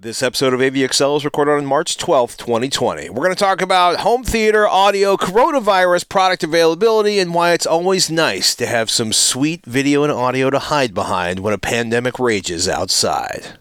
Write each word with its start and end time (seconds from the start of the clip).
This 0.00 0.22
episode 0.22 0.54
of 0.54 0.60
AVXL 0.60 1.16
is 1.16 1.24
recorded 1.24 1.54
on 1.54 1.66
March 1.66 1.96
12th, 1.96 2.36
2020. 2.36 3.10
We're 3.10 3.16
going 3.16 3.34
to 3.34 3.34
talk 3.34 3.60
about 3.60 3.98
home 3.98 4.22
theater 4.22 4.68
audio, 4.68 5.16
coronavirus 5.16 6.08
product 6.08 6.44
availability, 6.44 7.18
and 7.18 7.34
why 7.34 7.50
it's 7.50 7.66
always 7.66 8.08
nice 8.08 8.54
to 8.54 8.66
have 8.66 8.90
some 8.90 9.12
sweet 9.12 9.66
video 9.66 10.04
and 10.04 10.12
audio 10.12 10.50
to 10.50 10.60
hide 10.60 10.94
behind 10.94 11.40
when 11.40 11.52
a 11.52 11.58
pandemic 11.58 12.20
rages 12.20 12.68
outside. 12.68 13.58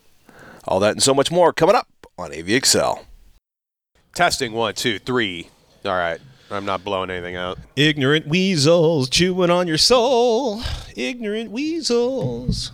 All 0.67 0.79
that 0.81 0.91
and 0.91 1.01
so 1.01 1.15
much 1.15 1.31
more 1.31 1.51
coming 1.53 1.75
up 1.75 1.87
on 2.19 2.29
AVXL. 2.29 3.03
Testing 4.13 4.53
one, 4.53 4.75
two, 4.75 4.99
three. 4.99 5.49
All 5.85 5.93
right. 5.93 6.21
I'm 6.51 6.65
not 6.65 6.83
blowing 6.83 7.09
anything 7.09 7.35
out. 7.35 7.57
Ignorant 7.75 8.27
weasels 8.27 9.09
chewing 9.09 9.49
on 9.49 9.65
your 9.67 9.79
soul. 9.79 10.61
Ignorant 10.95 11.49
weasels. 11.49 12.73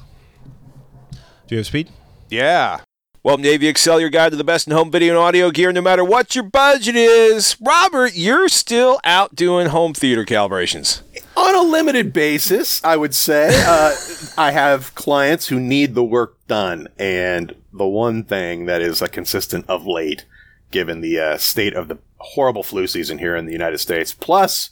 Do 1.47 1.55
you 1.55 1.59
have 1.59 1.67
speed? 1.67 1.87
Yeah. 2.29 2.81
Welcome 3.25 3.45
AVXL, 3.45 4.01
your 4.01 4.09
guide 4.09 4.31
to 4.31 4.35
the 4.35 4.43
best 4.43 4.67
in 4.67 4.73
home 4.73 4.91
video 4.91 5.13
and 5.13 5.17
audio 5.17 5.49
gear, 5.49 5.71
no 5.71 5.79
matter 5.79 6.03
what 6.03 6.35
your 6.35 6.43
budget 6.43 6.97
is. 6.97 7.55
Robert, 7.61 8.15
you're 8.15 8.49
still 8.49 8.99
out 9.05 9.33
doing 9.33 9.67
home 9.67 9.93
theater 9.93 10.25
calibrations. 10.25 11.03
On 11.37 11.55
a 11.55 11.61
limited 11.61 12.11
basis, 12.11 12.83
I 12.83 12.97
would 12.97 13.15
say. 13.15 13.63
Uh, 13.65 13.95
I 14.37 14.51
have 14.51 14.93
clients 14.95 15.47
who 15.47 15.57
need 15.57 15.95
the 15.95 16.03
work 16.03 16.35
done, 16.49 16.89
and 16.99 17.55
the 17.71 17.87
one 17.87 18.25
thing 18.25 18.65
that 18.65 18.81
is 18.81 19.01
a 19.01 19.07
consistent 19.07 19.69
of 19.69 19.87
late, 19.87 20.25
given 20.69 20.99
the 20.99 21.17
uh, 21.17 21.37
state 21.37 21.75
of 21.75 21.87
the 21.87 21.99
horrible 22.17 22.61
flu 22.61 22.87
season 22.87 23.19
here 23.19 23.37
in 23.37 23.45
the 23.45 23.53
United 23.53 23.77
States, 23.77 24.11
plus 24.11 24.71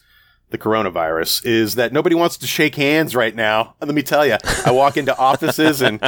the 0.52 0.58
coronavirus 0.58 1.46
is 1.46 1.76
that 1.76 1.92
nobody 1.92 2.16
wants 2.16 2.38
to 2.38 2.48
shake 2.48 2.76
hands 2.76 3.16
right 3.16 3.36
now. 3.36 3.76
And 3.82 3.88
let 3.88 3.96
me 3.96 4.04
tell 4.04 4.26
you, 4.26 4.38
I 4.66 4.72
walk 4.72 4.98
into 4.98 5.18
offices 5.18 5.82
and 5.82 6.00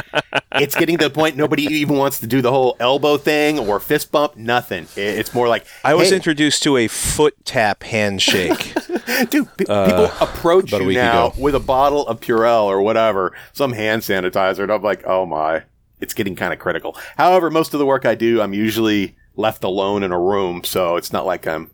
it's 0.52 0.74
getting 0.76 0.98
to 0.98 1.08
the 1.08 1.14
point 1.14 1.36
nobody 1.36 1.64
even 1.64 1.96
wants 1.96 2.20
to 2.20 2.26
do 2.26 2.40
the 2.40 2.50
whole 2.50 2.76
elbow 2.78 3.16
thing 3.16 3.58
or 3.58 3.80
fist 3.80 4.12
bump. 4.12 4.36
Nothing. 4.36 4.86
It's 4.96 5.34
more 5.34 5.48
like 5.48 5.66
I 5.82 5.94
was 5.94 6.10
hey, 6.10 6.16
introduced 6.16 6.62
to 6.64 6.76
a 6.76 6.88
foot 6.88 7.34
tap 7.44 7.82
handshake. 7.82 8.74
dude. 9.30 9.48
P- 9.56 9.64
people 9.64 9.74
uh, 9.74 10.16
approach 10.20 10.72
you 10.72 10.92
now 10.92 11.28
ago. 11.28 11.34
with 11.38 11.54
a 11.54 11.60
bottle 11.60 12.06
of 12.06 12.20
Purell 12.20 12.64
or 12.64 12.82
whatever, 12.82 13.32
some 13.52 13.72
hand 13.72 14.02
sanitizer, 14.02 14.62
and 14.62 14.72
I'm 14.72 14.82
like, 14.82 15.04
oh 15.06 15.26
my, 15.26 15.62
it's 16.00 16.14
getting 16.14 16.36
kind 16.36 16.52
of 16.52 16.58
critical. 16.58 16.96
However, 17.16 17.50
most 17.50 17.74
of 17.74 17.78
the 17.80 17.86
work 17.86 18.04
I 18.04 18.14
do, 18.14 18.40
I'm 18.40 18.54
usually 18.54 19.16
left 19.36 19.64
alone 19.64 20.02
in 20.02 20.12
a 20.12 20.20
room, 20.20 20.64
so 20.64 20.96
it's 20.96 21.12
not 21.12 21.26
like 21.26 21.46
I'm. 21.46 21.70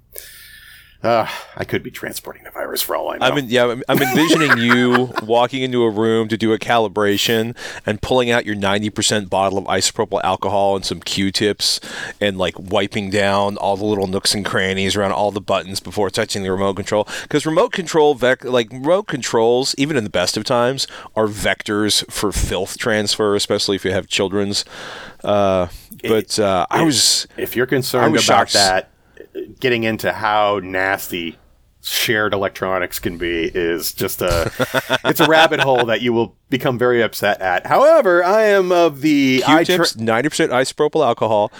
Uh, 1.03 1.27
I 1.57 1.65
could 1.65 1.83
be 1.83 1.91
transporting 1.91 2.45
the 2.45 2.51
virus 2.51 2.83
for 2.83 2.95
all 2.95 3.11
I 3.11 3.17
know. 3.17 3.27
I'm 3.27 3.39
in, 3.39 3.49
yeah, 3.49 3.69
I'm, 3.69 3.83
I'm 3.89 4.03
envisioning 4.03 4.59
you 4.59 5.15
walking 5.23 5.63
into 5.63 5.83
a 5.83 5.91
room 5.91 6.29
to 6.29 6.37
do 6.37 6.53
a 6.53 6.59
calibration 6.59 7.57
and 7.87 8.03
pulling 8.03 8.31
out 8.31 8.45
your 8.45 8.55
90% 8.55 9.31
bottle 9.31 9.57
of 9.57 9.65
isopropyl 9.65 10.21
alcohol 10.23 10.77
and 10.77 10.85
some 10.85 11.01
Q-tips 11.01 11.81
and 12.21 12.37
like 12.37 12.55
wiping 12.59 13.09
down 13.09 13.57
all 13.57 13.79
the 13.79 13.85
little 13.87 14.09
nooks 14.09 14.35
and 14.35 14.45
crannies 14.45 14.95
around 14.95 15.13
all 15.13 15.31
the 15.31 15.41
buttons 15.41 15.81
before 15.81 16.11
touching 16.11 16.43
the 16.43 16.53
remote 16.53 16.75
control. 16.75 17.09
Because 17.23 17.47
remote 17.47 17.73
control, 17.73 18.15
vec- 18.15 18.45
like 18.45 18.71
remote 18.71 19.07
controls, 19.07 19.75
even 19.79 19.97
in 19.97 20.05
the 20.05 20.11
best 20.11 20.37
of 20.37 20.45
times, 20.45 20.87
are 21.17 21.29
vectors 21.29 22.09
for 22.11 22.31
filth 22.31 22.77
transfer, 22.77 23.35
especially 23.35 23.77
if 23.77 23.87
you 23.87 23.93
have 23.93 24.07
children's. 24.07 24.67
Uh, 25.25 25.69
but 26.03 26.39
uh, 26.39 26.67
I 26.71 26.83
was 26.83 27.27
if 27.37 27.57
you're 27.57 27.67
concerned 27.67 28.15
about 28.15 28.23
shocked. 28.23 28.53
that, 28.55 28.90
getting 29.61 29.85
into 29.85 30.13
how 30.13 30.61
nasty 30.63 31.37
shared 31.83 32.35
electronics 32.35 32.99
can 32.99 33.17
be 33.17 33.45
is 33.55 33.93
just 33.95 34.21
a 34.21 34.51
it's 35.07 35.21
a 35.21 35.27
rabbit 35.27 35.61
hole 35.61 35.87
that 35.87 36.03
you 36.03 36.13
will 36.13 36.37
become 36.51 36.79
very 36.79 37.03
upset 37.03 37.41
at. 37.41 37.67
However, 37.67 38.23
I 38.23 38.43
am 38.43 38.71
of 38.71 39.01
the 39.01 39.43
Q-tips, 39.47 39.97
ninety 39.97 40.29
percent 40.29 40.53
isopropyl 40.53 41.05
alcohol, 41.05 41.51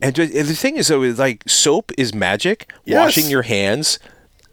and 0.00 0.14
just, 0.14 0.32
and 0.32 0.46
the 0.48 0.54
thing 0.54 0.76
is 0.76 0.88
though, 0.88 1.02
is 1.02 1.18
like 1.18 1.42
soap 1.48 1.90
is 1.98 2.14
magic. 2.14 2.72
Yes. 2.84 2.98
Washing 3.16 3.28
your 3.30 3.42
hands 3.42 3.98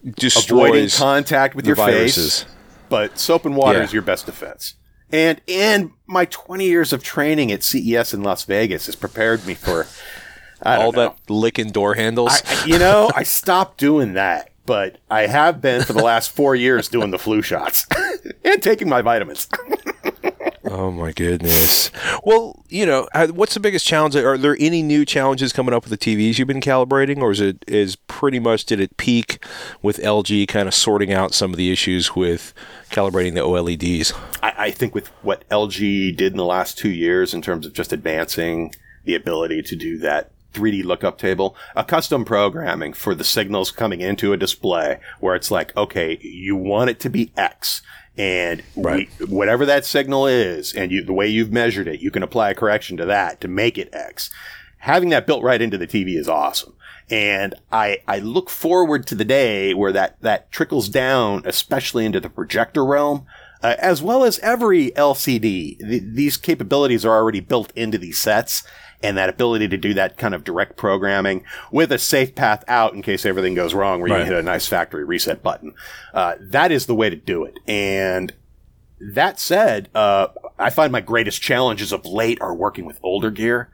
avoiding 0.03 0.13
destroys 0.15 0.97
contact 0.97 1.53
with 1.55 1.67
your 1.67 1.75
viruses. 1.75 2.43
face, 2.43 2.51
but 2.89 3.19
soap 3.19 3.45
and 3.45 3.55
water 3.55 3.77
Yeah. 3.79 3.83
is 3.85 3.93
your 3.93 4.01
best 4.01 4.25
defense. 4.25 4.73
And 5.13 5.39
and 5.47 5.91
my 6.07 6.25
20 6.25 6.65
years 6.65 6.93
of 6.93 7.03
training 7.03 7.51
at 7.51 7.63
CES 7.63 8.13
in 8.13 8.23
Las 8.23 8.45
Vegas 8.45 8.85
has 8.87 8.95
prepared 8.95 9.45
me 9.45 9.53
for 9.53 9.85
All 10.63 10.91
know. 10.91 11.01
that 11.01 11.15
licking 11.29 11.71
door 11.71 11.95
handles. 11.95 12.41
I, 12.45 12.65
you 12.65 12.79
know, 12.79 13.09
I 13.15 13.23
stopped 13.23 13.77
doing 13.77 14.13
that, 14.13 14.51
but 14.65 14.99
I 15.09 15.27
have 15.27 15.61
been 15.61 15.83
for 15.83 15.93
the 15.93 16.03
last 16.03 16.31
four 16.31 16.55
years 16.55 16.87
doing 16.87 17.11
the 17.11 17.19
flu 17.19 17.41
shots 17.41 17.87
and 18.45 18.61
taking 18.61 18.87
my 18.87 19.01
vitamins. 19.01 19.47
oh 20.65 20.91
my 20.91 21.11
goodness. 21.11 21.91
Well, 22.23 22.63
you 22.69 22.85
know, 22.85 23.07
what's 23.31 23.55
the 23.55 23.59
biggest 23.59 23.85
challenge? 23.85 24.15
Are 24.15 24.37
there 24.37 24.55
any 24.59 24.83
new 24.83 25.03
challenges 25.03 25.51
coming 25.51 25.73
up 25.73 25.87
with 25.87 25.97
the 25.97 25.97
TVs 25.97 26.37
you've 26.37 26.47
been 26.47 26.61
calibrating, 26.61 27.17
or 27.21 27.31
is 27.31 27.39
it 27.39 27.63
is 27.67 27.95
pretty 27.95 28.39
much 28.39 28.65
did 28.65 28.79
it 28.79 28.95
peak 28.97 29.43
with 29.81 29.97
LG 29.97 30.47
kind 30.47 30.67
of 30.67 30.73
sorting 30.73 31.11
out 31.11 31.33
some 31.33 31.51
of 31.51 31.57
the 31.57 31.71
issues 31.71 32.15
with 32.15 32.53
calibrating 32.91 33.33
the 33.33 33.41
OLEDs? 33.41 34.17
I, 34.43 34.53
I 34.57 34.71
think 34.71 34.93
with 34.93 35.07
what 35.23 35.47
LG 35.49 36.15
did 36.15 36.33
in 36.33 36.37
the 36.37 36.45
last 36.45 36.77
two 36.77 36.91
years 36.91 37.33
in 37.33 37.41
terms 37.41 37.65
of 37.65 37.73
just 37.73 37.91
advancing 37.91 38.73
the 39.05 39.15
ability 39.15 39.63
to 39.63 39.75
do 39.75 39.97
that 39.97 40.31
3D 40.53 40.83
lookup 40.83 41.17
table, 41.17 41.55
a 41.75 41.83
custom 41.83 42.25
programming 42.25 42.93
for 42.93 43.15
the 43.15 43.23
signals 43.23 43.71
coming 43.71 44.01
into 44.01 44.33
a 44.33 44.37
display 44.37 44.99
where 45.19 45.35
it's 45.35 45.51
like, 45.51 45.75
okay, 45.75 46.17
you 46.21 46.55
want 46.55 46.89
it 46.89 46.99
to 47.01 47.09
be 47.09 47.31
X. 47.37 47.81
And 48.17 48.61
we, 48.75 49.09
whatever 49.27 49.65
that 49.65 49.85
signal 49.85 50.27
is, 50.27 50.73
and 50.73 50.91
you, 50.91 51.03
the 51.03 51.13
way 51.13 51.27
you've 51.27 51.51
measured 51.51 51.87
it, 51.87 52.01
you 52.01 52.11
can 52.11 52.23
apply 52.23 52.51
a 52.51 52.55
correction 52.55 52.97
to 52.97 53.05
that 53.05 53.39
to 53.41 53.47
make 53.47 53.77
it 53.77 53.89
X. 53.93 54.29
Having 54.79 55.09
that 55.09 55.25
built 55.25 55.43
right 55.43 55.61
into 55.61 55.77
the 55.77 55.87
TV 55.87 56.17
is 56.17 56.27
awesome. 56.27 56.73
And 57.09 57.55
I, 57.71 57.99
I 58.07 58.19
look 58.19 58.49
forward 58.49 59.05
to 59.07 59.15
the 59.15 59.25
day 59.25 59.73
where 59.73 59.91
that, 59.91 60.19
that 60.21 60.51
trickles 60.51 60.89
down, 60.89 61.43
especially 61.45 62.05
into 62.05 62.19
the 62.19 62.29
projector 62.29 62.85
realm, 62.85 63.25
uh, 63.63 63.75
as 63.79 64.01
well 64.01 64.23
as 64.23 64.39
every 64.39 64.91
LCD. 64.91 65.77
Th- 65.79 66.03
these 66.05 66.37
capabilities 66.37 67.05
are 67.05 67.15
already 67.15 67.39
built 67.39 67.71
into 67.75 67.97
these 67.97 68.17
sets, 68.17 68.63
and 69.03 69.17
that 69.17 69.29
ability 69.29 69.67
to 69.67 69.77
do 69.77 69.93
that 69.95 70.17
kind 70.17 70.35
of 70.35 70.43
direct 70.43 70.77
programming 70.77 71.43
with 71.71 71.91
a 71.91 71.97
safe 71.97 72.35
path 72.35 72.63
out 72.67 72.93
in 72.93 73.01
case 73.01 73.25
everything 73.25 73.55
goes 73.55 73.73
wrong, 73.73 73.99
where 73.99 74.09
you 74.09 74.13
Right. 74.15 74.19
can 74.25 74.33
hit 74.33 74.39
a 74.39 74.43
nice 74.43 74.67
factory 74.67 75.03
reset 75.03 75.41
button. 75.41 75.73
Uh, 76.13 76.35
that 76.39 76.71
is 76.71 76.85
the 76.85 76.95
way 76.95 77.09
to 77.09 77.15
do 77.15 77.43
it. 77.43 77.57
And 77.67 78.33
that 79.13 79.39
said, 79.39 79.89
uh, 79.95 80.27
I 80.59 80.69
find 80.69 80.91
my 80.91 81.01
greatest 81.01 81.41
challenges 81.41 81.91
of 81.91 82.05
late 82.05 82.39
are 82.41 82.53
working 82.53 82.85
with 82.85 82.99
older 83.01 83.31
gear. 83.31 83.69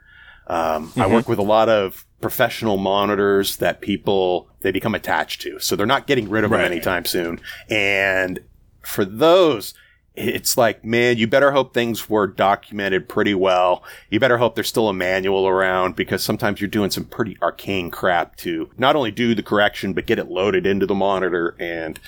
Um, 0.46 0.90
I 0.96 1.06
work 1.06 1.28
with 1.28 1.38
a 1.38 1.42
lot 1.42 1.68
of 1.68 2.06
professional 2.22 2.78
monitors 2.78 3.58
that 3.58 3.82
people 3.82 4.48
they 4.62 4.70
become 4.70 4.94
attached 4.94 5.42
to, 5.42 5.58
so 5.60 5.76
they're 5.76 5.86
not 5.86 6.06
getting 6.06 6.30
rid 6.30 6.42
of 6.44 6.50
them 6.50 6.60
anytime 6.60 7.04
soon. 7.04 7.38
And 7.68 8.40
for 8.82 9.04
those, 9.04 9.74
it's 10.20 10.56
like, 10.56 10.84
man, 10.84 11.16
you 11.16 11.28
better 11.28 11.52
hope 11.52 11.72
things 11.72 12.10
were 12.10 12.26
documented 12.26 13.08
pretty 13.08 13.34
well. 13.34 13.84
You 14.10 14.18
better 14.18 14.38
hope 14.38 14.56
there's 14.56 14.66
still 14.68 14.88
a 14.88 14.92
manual 14.92 15.46
around 15.46 15.94
because 15.94 16.24
sometimes 16.24 16.60
you're 16.60 16.66
doing 16.68 16.90
some 16.90 17.04
pretty 17.04 17.36
arcane 17.40 17.88
crap 17.90 18.34
to 18.38 18.68
not 18.76 18.96
only 18.96 19.12
do 19.12 19.36
the 19.36 19.44
correction, 19.44 19.92
but 19.92 20.06
get 20.06 20.18
it 20.18 20.28
loaded 20.28 20.66
into 20.66 20.86
the 20.86 20.94
monitor. 20.96 21.54
And 21.60 22.00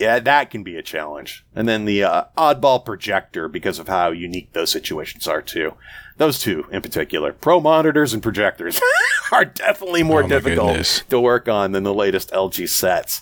yeah, 0.00 0.18
that 0.18 0.50
can 0.50 0.62
be 0.62 0.76
a 0.76 0.82
challenge. 0.82 1.44
And 1.54 1.68
then 1.68 1.84
the 1.84 2.04
uh, 2.04 2.24
oddball 2.38 2.82
projector 2.82 3.48
because 3.48 3.78
of 3.78 3.88
how 3.88 4.12
unique 4.12 4.54
those 4.54 4.70
situations 4.70 5.28
are 5.28 5.42
too. 5.42 5.74
Those 6.16 6.40
two 6.40 6.66
in 6.72 6.80
particular, 6.80 7.32
pro 7.34 7.60
monitors 7.60 8.14
and 8.14 8.22
projectors 8.22 8.80
are 9.32 9.44
definitely 9.44 10.02
more 10.02 10.24
Oh 10.24 10.28
difficult 10.28 10.68
goodness. 10.68 11.02
to 11.10 11.20
work 11.20 11.48
on 11.48 11.72
than 11.72 11.82
the 11.84 11.94
latest 11.94 12.30
LG 12.32 12.66
sets. 12.70 13.20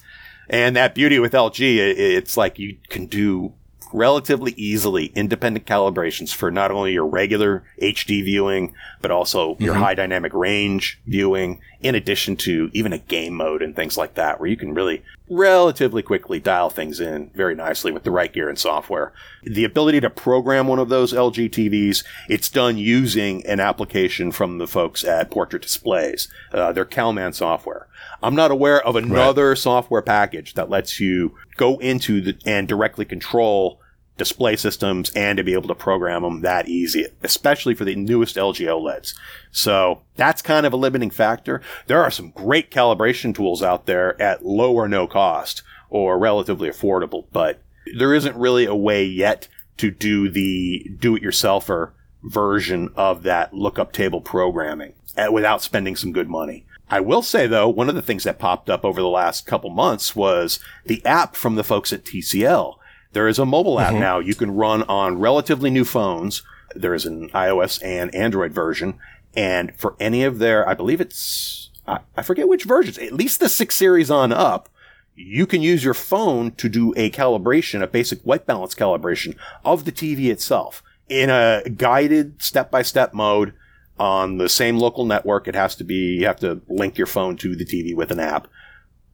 And 0.49 0.77
that 0.77 0.95
beauty 0.95 1.19
with 1.19 1.33
LG, 1.33 1.61
it's 1.77 2.37
like 2.37 2.59
you 2.59 2.77
can 2.89 3.07
do 3.07 3.53
relatively 3.93 4.53
easily 4.57 5.07
independent 5.15 5.67
calibrations 5.67 6.34
for 6.34 6.51
not 6.51 6.71
only 6.71 6.93
your 6.93 7.07
regular 7.07 7.65
HD 7.81 8.25
viewing, 8.25 8.75
but 9.01 9.11
also 9.11 9.57
your 9.59 9.75
mm-hmm. 9.75 9.83
high 9.83 9.95
dynamic 9.95 10.34
range 10.34 11.01
viewing, 11.07 11.60
in 11.81 11.95
addition 11.95 12.37
to 12.37 12.71
even 12.72 12.93
a 12.93 12.98
game 12.98 13.34
mode 13.34 13.63
and 13.63 13.77
things 13.77 13.97
like 13.97 14.15
that, 14.15 14.41
where 14.41 14.48
you 14.48 14.57
can 14.57 14.75
really 14.75 15.03
relatively 15.28 16.03
quickly 16.03 16.39
dial 16.39 16.71
things 16.71 17.01
in 17.01 17.31
very 17.34 17.55
nicely 17.55 17.91
with 17.91 18.05
the 18.05 18.11
right 18.11 18.33
gear 18.33 18.49
and 18.49 18.59
software. 18.59 19.13
The 19.43 19.65
ability 19.65 20.01
to 20.01 20.11
program 20.11 20.69
one 20.69 20.78
of 20.78 20.89
those 20.89 21.13
LG 21.13 21.51
TVs, 21.51 22.05
it's 22.28 22.49
done 22.49 22.78
using 22.78 23.45
an 23.47 23.61
application 23.61 24.31
from 24.31 24.59
the 24.59 24.67
folks 24.67 25.05
at 25.05 25.31
Portrait 25.31 25.63
Displays, 25.63 26.28
uh, 26.53 26.73
their 26.73 26.84
Calman 26.84 27.33
software. 27.33 27.89
I'm 28.23 28.34
not 28.34 28.51
aware 28.51 28.84
of 28.87 28.97
another 28.97 29.57
software 29.57 30.03
package 30.03 30.55
that 30.55 30.71
lets 30.71 31.01
you 31.01 31.34
go 31.57 31.78
into 31.78 32.21
the, 32.21 32.39
and 32.47 32.69
directly 32.69 33.05
control 33.05 33.81
display 34.16 34.57
systems 34.57 35.10
and 35.15 35.36
to 35.36 35.45
be 35.45 35.53
able 35.53 35.68
to 35.68 35.74
program 35.74 36.22
them 36.22 36.41
that 36.41 36.68
easy, 36.68 37.07
especially 37.22 37.74
for 37.74 37.84
the 37.84 37.95
newest 37.95 38.36
LG 38.36 38.66
OLEDs. 38.66 39.15
So 39.51 40.03
that's 40.16 40.42
kind 40.42 40.65
of 40.65 40.72
a 40.72 40.77
limiting 40.77 41.10
factor. 41.10 41.60
There 41.86 42.03
are 42.03 42.10
some 42.10 42.30
great 42.30 42.71
calibration 42.71 43.34
tools 43.34 43.63
out 43.63 43.86
there 43.86 44.21
at 44.21 44.45
low 44.45 44.72
or 44.72 44.89
no 44.89 45.07
cost 45.07 45.63
or 45.91 46.18
relatively 46.18 46.68
affordable, 46.68 47.27
but 47.33 47.63
there 47.97 48.15
isn't 48.15 48.36
really 48.36 48.65
a 48.65 48.74
way 48.74 49.04
yet 49.04 49.48
to 49.77 49.91
do 49.91 50.30
the 50.30 50.91
do-it-yourselfer 50.98 51.92
version 52.24 52.89
of 52.97 53.22
that 53.22 53.53
lookup 53.53 53.92
table 53.92 54.21
programming 54.21 54.95
without 55.30 55.63
spending 55.63 55.95
some 55.95 56.13
good 56.13 56.28
money. 56.28 56.65
I 56.91 57.01
will 57.01 57.22
say 57.22 57.47
though, 57.47 57.68
one 57.68 57.89
of 57.89 57.95
the 57.95 58.03
things 58.03 58.24
that 58.24 58.39
popped 58.39 58.71
up 58.71 58.84
over 58.84 59.01
the 59.01 59.09
last 59.09 59.47
couple 59.47 59.71
months 59.71 60.16
was 60.16 60.59
the 60.84 61.04
app 61.04 61.36
from 61.36 61.57
the 61.57 61.65
folks 61.65 61.92
at 61.92 62.04
TCL. 62.04 62.77
There 63.16 63.28
is 63.28 63.39
a 63.39 63.47
mobile 63.47 63.80
app 63.80 63.92
mm-hmm. 63.92 64.01
now 64.01 64.18
you 64.18 64.34
can 64.34 64.51
run 64.51 64.83
on 64.83 65.18
relatively 65.18 65.71
new 65.71 65.86
phones. 65.86 66.42
There 66.74 66.92
is 66.92 67.07
an 67.07 67.30
iOS 67.30 67.83
and 67.83 68.15
Android 68.15 68.53
version. 68.53 68.98
And 69.34 69.74
for 69.74 69.97
any 69.98 70.22
of 70.22 70.39
their, 70.39 70.68
I 70.68 70.74
believe 70.74 71.01
it's, 71.01 71.71
I, 71.89 72.01
I 72.15 72.21
forget 72.21 72.47
which 72.47 72.65
versions, 72.65 72.98
at 72.98 73.15
least 73.15 73.41
the 73.41 73.48
six 73.48 73.74
series 73.74 74.10
on 74.10 74.33
up, 74.33 74.68
you 75.15 75.47
can 75.47 75.63
use 75.63 75.83
your 75.83 75.95
phone 75.95 76.51
to 76.57 76.68
do 76.68 76.92
a 76.95 77.10
calibration, 77.10 77.80
a 77.80 77.86
basic 77.86 78.21
white 78.21 78.45
balance 78.45 78.74
calibration 78.74 79.34
of 79.65 79.86
the 79.86 79.92
TV 79.92 80.30
itself 80.30 80.83
in 81.09 81.30
a 81.30 81.63
guided 81.74 82.42
step 82.42 82.71
by 82.71 82.83
step 82.83 83.15
mode 83.15 83.54
on 83.98 84.36
the 84.36 84.51
same 84.51 84.77
local 84.77 85.07
network. 85.07 85.48
It 85.48 85.54
has 85.54 85.74
to 85.77 85.84
be, 85.84 86.18
you 86.18 86.27
have 86.27 86.41
to 86.41 86.60
link 86.68 86.98
your 86.98 87.07
phone 87.07 87.39
to 87.39 87.57
the 87.57 87.65
TV 87.65 87.97
with 87.97 88.10
an 88.10 88.21
app. 88.21 88.47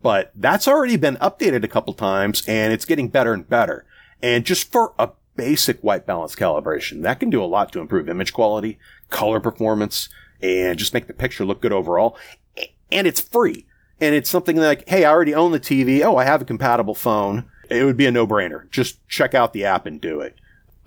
But 0.03 0.33
that's 0.35 0.67
already 0.67 0.97
been 0.97 1.19
updated 1.19 1.63
a 1.63 1.69
couple 1.69 1.95
times 1.95 2.43
and 2.49 2.73
it's 2.73 2.85
getting 2.85 3.07
better 3.07 3.33
and 3.33 3.49
better. 3.49 3.87
And 4.23 4.45
just 4.45 4.71
for 4.71 4.95
a 4.99 5.11
basic 5.37 5.81
white 5.81 6.07
balance 6.07 6.35
calibration, 6.35 7.03
that 7.03 7.21
can 7.21 7.31
do 7.31 7.43
a 7.43 7.47
lot 7.47 7.73
to 7.73 7.81
improve 7.81 8.09
image 8.09 8.33
quality, 8.33 8.79
color 9.11 9.41
performance, 9.41 10.09
and 10.41 10.79
just 10.79 10.95
make 10.95 11.07
the 11.07 11.15
picture 11.15 11.45
look 11.45 11.61
good 11.61 11.73
overall. 11.73 12.17
And 12.91 13.07
it's 13.07 13.21
free. 13.21 13.67
And 14.01 14.15
it's 14.15 14.29
something 14.29 14.57
like, 14.57 14.89
hey, 14.89 15.05
I 15.05 15.11
already 15.11 15.35
own 15.35 15.53
the 15.53 15.61
TV. 15.61 16.03
Oh, 16.03 16.17
I 16.17 16.25
have 16.25 16.43
a 16.43 16.45
compatible 16.45 16.95
phone. 16.95 17.45
It 17.71 17.85
would 17.85 17.97
be 17.97 18.07
a 18.07 18.11
no 18.11 18.27
brainer. 18.27 18.69
Just 18.71 19.07
check 19.09 19.35
out 19.35 19.53
the 19.53 19.65
app 19.65 19.87
and 19.87 20.01
do 20.01 20.21
it. 20.21 20.37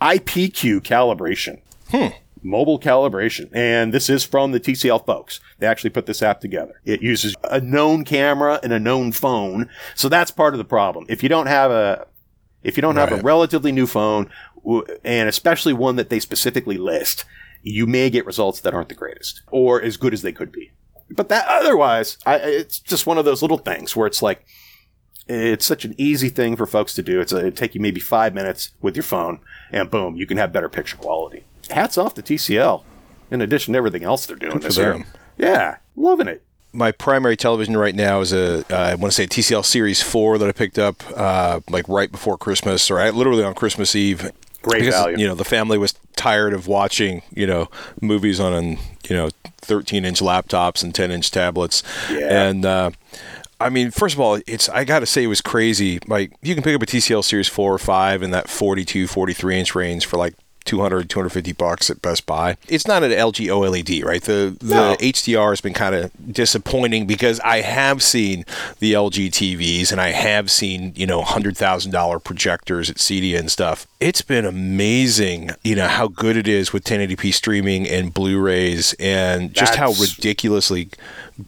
IPQ 0.02 0.82
calibration. 0.82 1.62
Hmm. 1.90 2.08
Mobile 2.44 2.80
calibration. 2.80 3.50
And 3.54 3.94
this 3.94 4.10
is 4.10 4.24
from 4.24 4.52
the 4.52 4.60
TCL 4.60 5.06
folks. 5.06 5.40
They 5.60 5.66
actually 5.66 5.90
put 5.90 6.06
this 6.06 6.22
app 6.22 6.42
together. 6.42 6.82
It 6.84 7.02
uses 7.02 7.36
a 7.50 7.60
known 7.60 8.04
camera 8.04 8.60
and 8.62 8.72
a 8.72 8.80
known 8.80 9.14
phone. 9.14 9.70
So 9.96 10.10
that's 10.10 10.30
part 10.30 10.54
of 10.54 10.58
the 10.58 10.66
problem. 10.66 11.06
If 11.10 11.24
you 11.24 11.30
don't 11.30 11.48
have 11.48 11.72
a, 11.72 12.06
if 12.66 12.76
you 12.76 12.82
don't 12.82 12.96
have 12.96 13.12
a 13.12 13.22
relatively 13.22 13.72
new 13.72 13.86
phone, 13.86 14.30
and 15.04 15.30
especially 15.30 15.72
one 15.72 15.98
that 15.98 16.10
they 16.10 16.20
specifically 16.20 16.78
list, 16.78 17.24
you 17.62 17.86
may 17.86 18.10
get 18.10 18.26
results 18.26 18.60
that 18.62 18.74
aren't 18.74 18.90
the 18.90 18.96
greatest 18.96 19.44
or 19.52 19.82
as 19.82 19.98
good 19.98 20.14
as 20.14 20.24
they 20.24 20.32
could 20.32 20.52
be. 20.52 20.72
But 21.12 21.30
that 21.30 21.46
otherwise, 21.48 22.18
I, 22.26 22.38
it's 22.38 22.80
just 22.80 23.06
one 23.06 23.20
of 23.20 23.26
those 23.26 23.44
little 23.44 23.60
things 23.60 23.96
where 23.96 24.08
it's 24.08 24.24
like, 24.24 24.46
it's 25.28 25.66
such 25.66 25.86
an 25.86 25.94
easy 26.00 26.30
thing 26.30 26.56
for 26.56 26.66
folks 26.66 26.96
to 26.96 27.04
do. 27.04 27.22
It's 27.22 27.32
a, 27.32 27.38
it'd 27.38 27.56
take 27.56 27.76
you 27.76 27.82
maybe 27.82 28.00
five 28.00 28.34
minutes 28.34 28.72
with 28.82 28.96
your 28.96 29.04
phone, 29.04 29.40
and 29.72 29.90
boom, 29.90 30.16
you 30.16 30.26
can 30.26 30.38
have 30.38 30.52
better 30.52 30.70
picture 30.70 30.98
quality. 30.98 31.44
Hats 31.70 32.00
off 32.00 32.16
to 32.16 32.24
TCL. 32.24 32.84
In 33.30 33.42
addition 33.42 33.74
to 33.74 33.78
everything 33.78 34.04
else 34.04 34.26
they're 34.26 34.36
doing 34.36 34.54
Good 34.54 34.64
this 34.64 34.78
year. 34.78 35.06
Yeah, 35.38 35.78
loving 35.96 36.28
it. 36.28 36.44
My 36.76 36.92
primary 36.92 37.38
television 37.38 37.76
right 37.78 37.96
now 37.96 38.20
is 38.22 38.34
a 38.34 38.60
uh, 38.72 38.76
I 38.78 38.96
want 38.96 39.12
to 39.12 39.16
say 39.16 39.26
TCL 39.26 39.66
Series 39.66 40.02
Four 40.02 40.38
that 40.38 40.48
I 40.48 40.52
picked 40.52 40.78
up 40.78 41.04
uh, 41.16 41.62
like 41.70 41.88
right 41.88 42.12
before 42.12 42.38
Christmas, 42.38 42.92
or 42.92 43.00
I, 43.00 43.10
literally 43.10 43.44
on 43.44 43.54
Christmas 43.56 43.96
Eve. 43.96 44.32
Great 44.62 44.80
because, 44.82 44.96
value. 44.96 45.18
You 45.20 45.28
know, 45.28 45.36
the 45.36 45.46
family 45.46 45.78
was 45.78 45.94
tired 46.16 46.54
of 46.54 46.68
watching 46.68 47.22
you 47.34 47.48
know 47.48 47.70
movies 48.02 48.40
on 48.40 48.54
an 48.54 48.78
you 49.10 49.16
know 49.16 49.30
13 49.62 50.06
inch 50.06 50.20
laptops 50.20 50.84
and 50.84 50.94
10 50.94 51.12
inch 51.12 51.32
tablets, 51.32 51.82
Yeah. 52.12 52.48
and. 52.50 52.66
Uh, 52.66 52.92
I 53.58 53.70
mean, 53.70 53.90
first 53.90 54.16
of 54.16 54.20
all, 54.20 54.38
it's 54.48 54.68
I 54.68 54.84
got 54.84 55.00
to 55.00 55.06
say 55.06 55.24
it 55.24 55.28
was 55.28 55.40
crazy. 55.40 56.00
Like 56.08 56.34
you 56.42 56.56
can 56.56 56.62
pick 56.62 56.76
up 56.76 56.82
a 56.82 56.86
TCL 56.86 57.24
Series 57.24 57.48
4 57.48 57.74
or 57.76 57.78
5 57.78 58.22
in 58.22 58.32
that 58.32 58.50
42, 58.50 59.08
43 59.08 59.60
inch 59.60 59.74
range 59.74 60.06
for 60.06 60.18
like 60.18 60.34
200, 60.66 61.10
250 61.10 61.54
bucks 61.54 61.90
at 61.90 62.02
Best 62.02 62.26
Buy. 62.26 62.58
It's 62.68 62.88
not 62.88 63.04
an 63.04 63.12
LG 63.12 63.48
OLED, 63.48 64.04
right? 64.04 64.22
The 64.22 64.56
the 64.60 64.74
No. 64.76 64.96
HDR 65.00 65.52
has 65.52 65.62
been 65.62 65.74
kind 65.74 65.96
of 65.96 66.12
disappointing 66.32 67.06
because 67.06 67.40
I 67.42 67.62
have 67.62 68.02
seen 68.04 68.46
the 68.80 68.94
LG 68.94 69.28
TVs 69.32 69.92
and 69.92 70.02
I 70.02 70.10
have 70.10 70.50
seen, 70.52 70.92
you 70.96 71.06
know, 71.08 71.22
$100,000 71.22 72.24
projectors 72.24 72.90
at 72.90 72.98
CEDIA 72.98 73.40
and 73.40 73.52
stuff. 73.52 73.88
It's 74.00 74.22
been 74.22 74.46
amazing, 74.46 75.52
you 75.64 75.76
know, 75.76 75.88
how 75.88 76.08
good 76.08 76.38
it 76.38 76.48
is 76.48 76.74
with 76.74 76.84
1080p 76.84 77.32
streaming 77.34 77.88
and 77.88 78.14
Blu-rays 78.14 78.94
and 79.00 79.54
just 79.54 79.76
how 79.76 79.94
ridiculously 79.94 80.86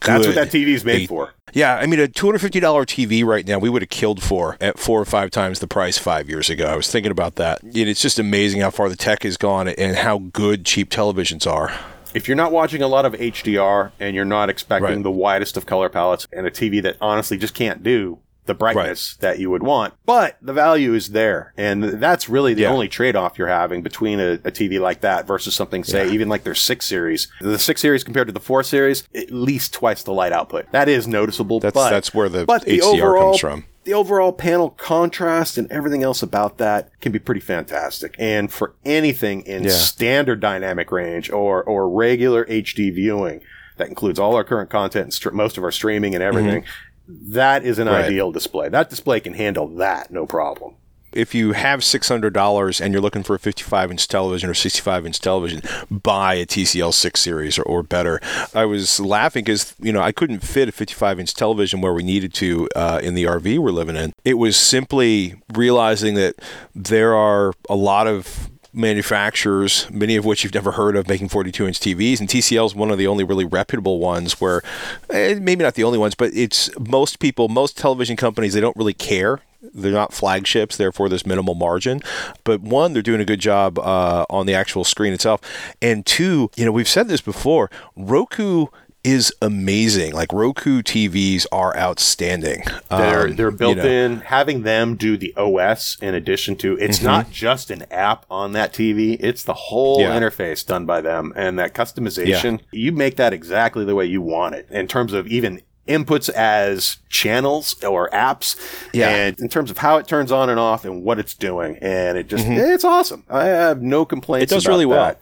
That's 0.00 0.26
what 0.26 0.34
that 0.36 0.48
TV 0.50 0.68
is 0.74 0.84
made 0.84 1.02
a- 1.04 1.06
for. 1.06 1.32
Yeah, 1.52 1.76
I 1.76 1.86
mean, 1.86 2.00
a 2.00 2.08
two 2.08 2.26
hundred 2.26 2.40
fifty 2.40 2.60
dollar 2.60 2.84
TV 2.84 3.24
right 3.24 3.46
now, 3.46 3.58
we 3.58 3.68
would 3.68 3.82
have 3.82 3.88
killed 3.88 4.22
for 4.22 4.56
at 4.60 4.78
four 4.78 5.00
or 5.00 5.04
five 5.04 5.30
times 5.30 5.60
the 5.60 5.66
price 5.66 5.98
five 5.98 6.28
years 6.28 6.50
ago. 6.50 6.66
I 6.66 6.76
was 6.76 6.90
thinking 6.90 7.10
about 7.12 7.36
that. 7.36 7.62
And 7.62 7.76
it's 7.76 8.02
just 8.02 8.18
amazing 8.18 8.60
how 8.60 8.70
far 8.70 8.88
the 8.88 8.96
tech 8.96 9.22
has 9.22 9.36
gone 9.36 9.68
and 9.68 9.96
how 9.96 10.18
good 10.18 10.64
cheap 10.64 10.90
televisions 10.90 11.50
are. 11.50 11.72
If 12.14 12.26
you're 12.26 12.36
not 12.36 12.52
watching 12.52 12.80
a 12.82 12.88
lot 12.88 13.04
of 13.04 13.12
HDR 13.12 13.92
and 14.00 14.16
you're 14.16 14.24
not 14.24 14.48
expecting 14.48 14.94
Right. 14.96 15.02
the 15.02 15.10
widest 15.10 15.56
of 15.56 15.66
color 15.66 15.88
palettes 15.90 16.26
and 16.32 16.46
a 16.46 16.50
TV 16.50 16.82
that 16.82 16.96
honestly 17.00 17.36
just 17.36 17.54
can't 17.54 17.82
do 17.82 18.18
the 18.48 18.54
brightness 18.54 19.16
that 19.20 19.38
you 19.38 19.48
would 19.50 19.62
want, 19.62 19.94
but 20.04 20.36
the 20.42 20.52
value 20.52 20.94
is 20.94 21.10
there. 21.10 21.52
And 21.56 21.84
that's 21.84 22.28
really 22.28 22.54
the 22.54 22.62
Yeah. 22.62 22.72
only 22.72 22.88
trade 22.88 23.14
off 23.14 23.38
you're 23.38 23.46
having 23.46 23.82
between 23.82 24.18
a, 24.18 24.32
a 24.44 24.50
TV 24.50 24.80
like 24.80 25.02
that 25.02 25.26
versus 25.26 25.54
something, 25.54 25.84
say, 25.84 26.10
even 26.10 26.28
like 26.28 26.42
their 26.42 26.54
6 26.56 26.84
series. 26.84 27.28
The 27.40 27.58
6 27.58 27.80
series 27.80 28.02
compared 28.02 28.26
to 28.26 28.32
the 28.32 28.40
4 28.40 28.64
series, 28.64 29.04
at 29.14 29.30
least 29.30 29.72
twice 29.72 30.02
the 30.02 30.12
light 30.12 30.32
output. 30.32 30.72
That 30.72 30.88
is 30.88 31.06
noticeable. 31.06 31.60
That's 31.60 31.74
but, 31.74 31.90
that's 31.90 32.12
where 32.12 32.28
the 32.28 32.44
but 32.44 32.64
the 32.64 32.78
HDR 32.80 32.94
overall, 32.94 33.30
comes 33.30 33.40
from. 33.40 33.64
the 33.84 33.94
overall 33.94 34.32
panel 34.32 34.70
contrast 34.70 35.58
and 35.58 35.70
everything 35.70 36.02
else 36.02 36.22
about 36.22 36.58
that 36.58 36.90
can 37.00 37.12
be 37.12 37.18
pretty 37.18 37.40
fantastic. 37.40 38.16
And 38.18 38.50
for 38.52 38.74
anything 38.84 39.42
in 39.42 39.64
Yeah. 39.64 39.70
standard 39.70 40.40
dynamic 40.40 40.90
range 40.90 41.30
or, 41.30 41.62
or 41.62 41.88
regular 41.88 42.44
HD 42.46 42.90
viewing, 42.90 43.42
that 43.76 43.88
includes 43.88 44.18
all 44.18 44.34
our 44.34 44.42
current 44.42 44.70
content 44.70 45.04
and 45.04 45.14
str- 45.14 45.30
most 45.30 45.56
of 45.56 45.62
our 45.64 45.70
streaming 45.70 46.14
and 46.14 46.22
mm-hmm. 46.24 46.36
everything, 46.38 46.64
that 47.08 47.64
is 47.64 47.78
an. 47.78 47.88
Right. 47.88 48.04
ideal 48.04 48.32
display. 48.32 48.68
That 48.68 48.90
display 48.90 49.20
can 49.20 49.34
handle 49.34 49.66
that, 49.76 50.10
no 50.10 50.26
problem. 50.26 50.74
If 51.10 51.34
you 51.34 51.52
have 51.52 51.82
six 51.82 52.06
hundred 52.06 52.34
dollars 52.34 52.82
and 52.82 52.92
you're 52.92 53.00
looking 53.00 53.22
for 53.22 53.34
a 53.34 53.38
fifty-five 53.38 53.90
inch 53.90 54.06
television 54.08 54.50
or 54.50 54.54
sixty-five 54.54 55.06
inch 55.06 55.20
television, 55.20 55.62
buy 55.90 56.34
a 56.34 56.44
TCL 56.44 56.92
six 56.92 57.20
series 57.20 57.58
or, 57.58 57.62
or 57.62 57.82
better. 57.82 58.20
I 58.54 58.66
was 58.66 59.00
laughing 59.00 59.44
because 59.44 59.74
you 59.80 59.90
know 59.90 60.02
I 60.02 60.12
couldn't 60.12 60.40
fit 60.40 60.68
a 60.68 60.72
fifty-five 60.72 61.18
inch 61.18 61.32
television 61.32 61.80
where 61.80 61.94
we 61.94 62.02
needed 62.02 62.34
to 62.34 62.68
uh, 62.76 63.00
in 63.02 63.14
the 63.14 63.24
RV 63.24 63.58
we're 63.58 63.70
living 63.70 63.96
in. 63.96 64.12
It 64.24 64.34
was 64.34 64.56
simply 64.58 65.36
realizing 65.54 66.14
that 66.16 66.34
there 66.74 67.14
are 67.14 67.54
a 67.70 67.74
lot 67.74 68.06
of 68.06 68.50
manufacturers, 68.78 69.86
many 69.90 70.16
of 70.16 70.24
which 70.24 70.44
you've 70.44 70.54
never 70.54 70.72
heard 70.72 70.96
of, 70.96 71.08
making 71.08 71.28
42 71.28 71.66
inch 71.66 71.80
TVs. 71.80 72.20
And 72.20 72.28
TCL 72.28 72.66
is 72.66 72.74
one 72.74 72.90
of 72.90 72.98
the 72.98 73.06
only 73.06 73.24
really 73.24 73.44
reputable 73.44 73.98
ones 73.98 74.40
where, 74.40 74.62
eh, 75.10 75.38
maybe 75.40 75.64
not 75.64 75.74
the 75.74 75.84
only 75.84 75.98
ones, 75.98 76.14
but 76.14 76.32
it's 76.34 76.70
most 76.78 77.18
people, 77.18 77.48
most 77.48 77.76
television 77.76 78.16
companies, 78.16 78.54
they 78.54 78.60
don't 78.60 78.76
really 78.76 78.94
care. 78.94 79.40
They're 79.60 79.92
not 79.92 80.12
flagships, 80.12 80.76
therefore 80.76 81.08
there's 81.08 81.26
minimal 81.26 81.56
margin. 81.56 82.00
But 82.44 82.60
one, 82.60 82.92
they're 82.92 83.02
doing 83.02 83.20
a 83.20 83.24
good 83.24 83.40
job 83.40 83.78
uh, 83.78 84.24
on 84.30 84.46
the 84.46 84.54
actual 84.54 84.84
screen 84.84 85.12
itself. 85.12 85.40
And 85.82 86.06
two, 86.06 86.50
you 86.56 86.64
know, 86.64 86.72
we've 86.72 86.88
said 86.88 87.08
this 87.08 87.20
before 87.20 87.70
Roku 87.96 88.68
is 89.04 89.32
amazing. 89.40 90.12
Like 90.12 90.32
Roku 90.32 90.82
TVs 90.82 91.46
are 91.52 91.74
outstanding. 91.76 92.64
They're 92.90 93.26
Um, 93.28 93.36
they're 93.36 93.50
built 93.50 93.76
you 93.76 93.82
know, 93.82 93.88
in. 93.88 94.16
Having 94.20 94.62
them 94.62 94.96
do 94.96 95.16
the 95.16 95.32
OS 95.36 95.96
in 96.02 96.14
addition 96.14 96.56
to 96.56 96.76
it's 96.78 97.00
not 97.00 97.30
just 97.30 97.70
an 97.70 97.84
app 97.90 98.26
on 98.30 98.52
that 98.52 98.72
TV. 98.72 99.16
It's 99.20 99.44
the 99.44 99.54
whole 99.54 100.00
Yeah. 100.00 100.18
interface 100.18 100.66
done 100.66 100.84
by 100.84 101.00
them 101.00 101.32
and 101.36 101.58
that 101.58 101.74
customization. 101.74 102.60
You 102.72 102.92
make 102.92 103.16
that 103.16 103.32
exactly 103.32 103.84
the 103.84 103.94
way 103.94 104.04
you 104.04 104.20
want 104.20 104.56
it 104.56 104.66
in 104.70 104.88
terms 104.88 105.12
of 105.12 105.26
even 105.28 105.62
inputs 105.88 106.28
as 106.30 106.98
channels 107.08 107.82
or 107.82 108.10
apps 108.10 108.56
Yeah. 108.92 109.08
and 109.08 109.38
in 109.40 109.48
terms 109.48 109.70
of 109.70 109.78
how 109.78 109.96
it 109.96 110.06
turns 110.06 110.30
on 110.30 110.50
and 110.50 110.60
off 110.60 110.84
and 110.84 111.02
what 111.02 111.18
it's 111.18 111.32
doing 111.32 111.78
and 111.80 112.18
it 112.18 112.28
just 112.28 112.44
it's 112.46 112.84
awesome 112.84 113.24
i 113.30 113.44
have 113.46 113.80
no 113.80 114.04
complaints 114.04 114.52
Mm-hmm. 114.52 114.54
It 114.54 114.56
does 114.58 114.68
really 114.68 114.84
well. 114.84 115.14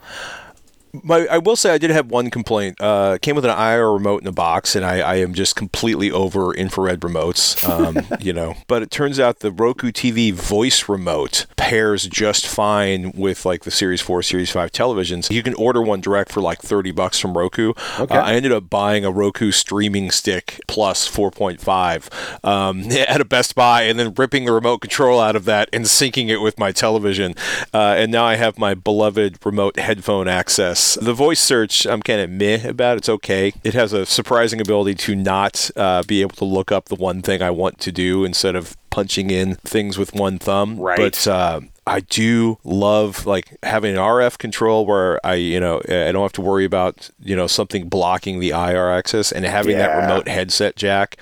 My, 1.03 1.27
I 1.27 1.39
will 1.39 1.57
say 1.57 1.73
I 1.73 1.79
did 1.79 1.91
have 1.91 2.11
one 2.11 2.31
complaint. 2.31 2.81
Uh, 2.81 3.19
came 3.21 3.37
with 3.37 3.45
an 3.45 3.51
IR 3.51 3.93
remote 3.93 4.23
in 4.23 4.29
a 4.29 4.33
box, 4.33 4.77
and 4.77 4.85
I, 4.85 5.01
I 5.01 5.15
am 5.17 5.35
just 5.35 5.57
completely 5.57 6.11
over 6.11 6.55
infrared 6.55 7.01
remotes. 7.01 7.67
Um, 7.69 8.07
you 8.21 8.33
know, 8.33 8.55
but 8.67 8.83
it 8.83 8.91
turns 8.91 9.19
out 9.19 9.41
the 9.41 9.51
Roku 9.51 9.91
TV 9.91 10.33
voice 10.33 10.89
remote 10.89 11.47
pairs 11.57 12.07
just 12.07 12.47
fine 12.47 13.13
with 13.13 13.45
like 13.45 13.65
the 13.65 13.71
Series 13.71 14.01
Four, 14.01 14.23
Series 14.23 14.51
Five 14.51 14.73
televisions. 14.73 15.31
You 15.31 15.43
can 15.43 15.55
order 15.55 15.83
one 15.83 16.01
direct 16.01 16.33
for 16.33 16.41
like 16.41 16.61
thirty 16.61 16.93
bucks 16.93 17.19
from 17.19 17.37
Roku. 17.37 17.73
Okay. 17.99 18.17
Uh, 18.17 18.23
I 18.23 18.35
ended 18.35 18.53
up 18.53 18.71
buying 18.71 19.05
a 19.05 19.11
Roku 19.11 19.51
streaming 19.51 20.11
stick 20.11 20.61
plus 20.69 21.07
four 21.07 21.31
point 21.31 21.61
five 21.61 22.09
um, 22.45 22.83
at 22.91 23.21
a 23.21 23.25
Best 23.25 23.55
Buy, 23.55 23.83
and 23.83 23.99
then 23.99 24.15
ripping 24.15 24.45
the 24.45 24.53
remote 24.53 24.79
control 24.79 25.21
out 25.21 25.37
of 25.37 25.45
that 25.47 25.69
and 25.73 25.85
syncing 25.85 26.29
it 26.29 26.39
with 26.39 26.59
my 26.59 26.73
television. 26.73 27.35
Uh, 27.75 27.95
and 27.97 28.13
now 28.13 28.25
I 28.25 28.37
have 28.37 28.59
my 28.59 28.75
beloved 28.75 29.39
remote 29.45 29.79
headphone 29.79 30.29
access. 30.29 30.86
The 30.95 31.13
voice 31.13 31.41
search, 31.41 31.87
I'm 31.87 32.03
kind 32.03 32.21
of 32.21 32.31
meh 32.31 32.69
about. 32.69 32.97
It's 32.97 33.09
okay. 33.09 33.53
It 33.65 33.75
has 33.75 33.93
a 33.93 34.07
surprising 34.07 34.61
ability 34.61 34.95
to 34.95 35.15
not 35.15 35.71
uh, 35.77 36.03
be 36.05 36.23
able 36.23 36.37
to 36.37 36.45
look 36.45 36.73
up 36.73 36.87
the 36.87 36.95
one 36.95 37.23
thing 37.23 37.43
I 37.43 37.51
want 37.51 37.79
to 37.81 37.93
do 37.93 38.25
instead 38.25 38.57
of 38.57 38.77
punching 38.91 39.31
in 39.31 39.57
things 39.57 39.99
with 39.99 40.15
one 40.15 40.39
thumb. 40.39 40.79
Right. 40.79 40.97
But 40.97 41.27
uh, 41.27 41.61
I 41.87 42.01
do 42.01 42.59
love 42.65 43.27
like 43.27 43.57
having 43.63 43.95
an 43.95 44.01
RF 44.01 44.39
control 44.39 44.87
where 44.87 45.25
I, 45.25 45.35
you 45.35 45.61
know, 45.61 45.81
I 45.85 46.13
don't 46.13 46.23
have 46.23 46.33
to 46.33 46.41
worry 46.41 46.65
about 46.65 47.11
you 47.21 47.37
know 47.37 47.47
something 47.47 47.89
blocking 47.89 48.41
the 48.41 48.51
IR 48.51 48.91
access, 48.91 49.33
and 49.33 49.45
having 49.45 49.77
that 49.79 49.95
remote 49.97 50.29
headset 50.29 50.77
jack. 50.77 51.17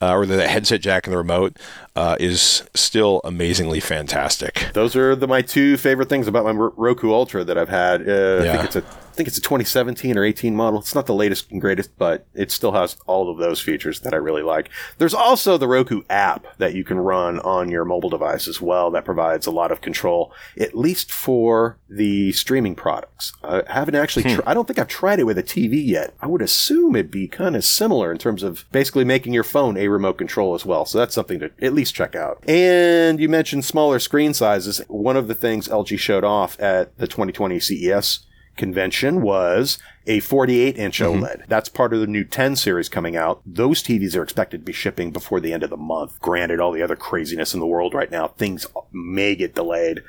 Uh, 0.00 0.14
or 0.14 0.26
the 0.26 0.46
headset 0.46 0.80
jack 0.80 1.08
and 1.08 1.12
the 1.12 1.18
remote 1.18 1.56
uh, 1.98 2.14
is 2.20 2.62
still 2.74 3.20
amazingly 3.24 3.80
fantastic. 3.80 4.68
Those 4.72 4.94
are 4.94 5.16
the 5.16 5.26
my 5.26 5.42
two 5.42 5.76
favorite 5.76 6.08
things 6.08 6.28
about 6.28 6.44
my 6.44 6.52
Roku 6.52 7.12
Ultra 7.12 7.42
that 7.42 7.58
I've 7.58 7.68
had. 7.68 8.08
Uh, 8.08 8.38
I 8.38 8.52
think 8.52 8.64
it's 8.64 8.76
a 8.76 8.84
I 8.86 9.14
think 9.18 9.26
it's 9.26 9.38
a 9.38 9.40
2017 9.42 10.16
or 10.16 10.22
18 10.22 10.54
model. 10.54 10.78
It's 10.78 10.94
not 10.94 11.06
the 11.06 11.12
latest 11.12 11.50
and 11.50 11.60
greatest, 11.60 11.90
but 11.98 12.24
it 12.34 12.52
still 12.52 12.70
has 12.70 12.96
all 13.08 13.28
of 13.28 13.38
those 13.38 13.60
features 13.60 13.98
that 14.02 14.14
I 14.14 14.16
really 14.18 14.42
like. 14.42 14.70
There's 14.98 15.12
also 15.12 15.58
the 15.58 15.66
Roku 15.66 16.02
app 16.08 16.46
that 16.58 16.76
you 16.76 16.84
can 16.84 16.98
run 16.98 17.40
on 17.40 17.68
your 17.68 17.84
mobile 17.84 18.10
device 18.10 18.46
as 18.46 18.60
well 18.60 18.92
that 18.92 19.04
provides 19.04 19.48
a 19.48 19.50
lot 19.50 19.72
of 19.72 19.80
control, 19.80 20.32
at 20.56 20.78
least 20.78 21.10
for 21.10 21.78
the 21.88 22.30
streaming 22.30 22.76
products. 22.76 23.32
I 23.42 23.64
haven't 23.66 23.96
actually, 23.96 24.34
tr- 24.36 24.42
I 24.46 24.54
don't 24.54 24.68
think 24.68 24.78
I've 24.78 24.86
tried 24.86 25.18
it 25.18 25.24
with 25.24 25.36
a 25.36 25.42
TV 25.42 25.84
yet. 25.84 26.14
I 26.20 26.28
would 26.28 26.40
assume 26.40 26.94
it'd 26.94 27.10
be 27.10 27.26
kind 27.26 27.56
of 27.56 27.64
similar 27.64 28.12
in 28.12 28.18
terms 28.18 28.44
of 28.44 28.66
basically 28.70 29.04
making 29.04 29.32
your 29.32 29.42
phone 29.42 29.76
a 29.76 29.88
remote 29.88 30.18
control 30.18 30.54
as 30.54 30.64
well. 30.64 30.84
So 30.84 30.96
that's 30.96 31.16
something 31.16 31.40
to 31.40 31.50
at 31.60 31.72
least 31.72 31.87
check 31.90 32.14
out. 32.14 32.42
And 32.48 33.20
you 33.20 33.28
mentioned 33.28 33.64
smaller 33.64 33.98
screen 33.98 34.34
sizes. 34.34 34.80
One 34.88 35.16
of 35.16 35.28
the 35.28 35.34
things 35.34 35.68
LG 35.68 35.98
showed 35.98 36.24
off 36.24 36.58
at 36.60 36.96
the 36.98 37.06
2020 37.06 37.60
CES 37.60 38.20
convention 38.56 39.22
was 39.22 39.78
a 40.06 40.20
48 40.20 40.76
inch 40.76 40.98
mm-hmm. 40.98 41.24
OLED. 41.24 41.46
That's 41.46 41.68
part 41.68 41.94
of 41.94 42.00
the 42.00 42.06
new 42.06 42.24
10 42.24 42.56
series 42.56 42.88
coming 42.88 43.16
out. 43.16 43.40
Those 43.46 43.82
TVs 43.82 44.16
are 44.16 44.22
expected 44.22 44.58
to 44.58 44.64
be 44.64 44.72
shipping 44.72 45.10
before 45.10 45.40
the 45.40 45.52
end 45.52 45.62
of 45.62 45.70
the 45.70 45.76
month. 45.76 46.20
Granted, 46.20 46.60
all 46.60 46.72
the 46.72 46.82
other 46.82 46.96
craziness 46.96 47.54
in 47.54 47.60
the 47.60 47.66
world 47.66 47.94
right 47.94 48.10
now, 48.10 48.28
things 48.28 48.66
may 48.92 49.34
get 49.34 49.54
delayed, 49.54 50.02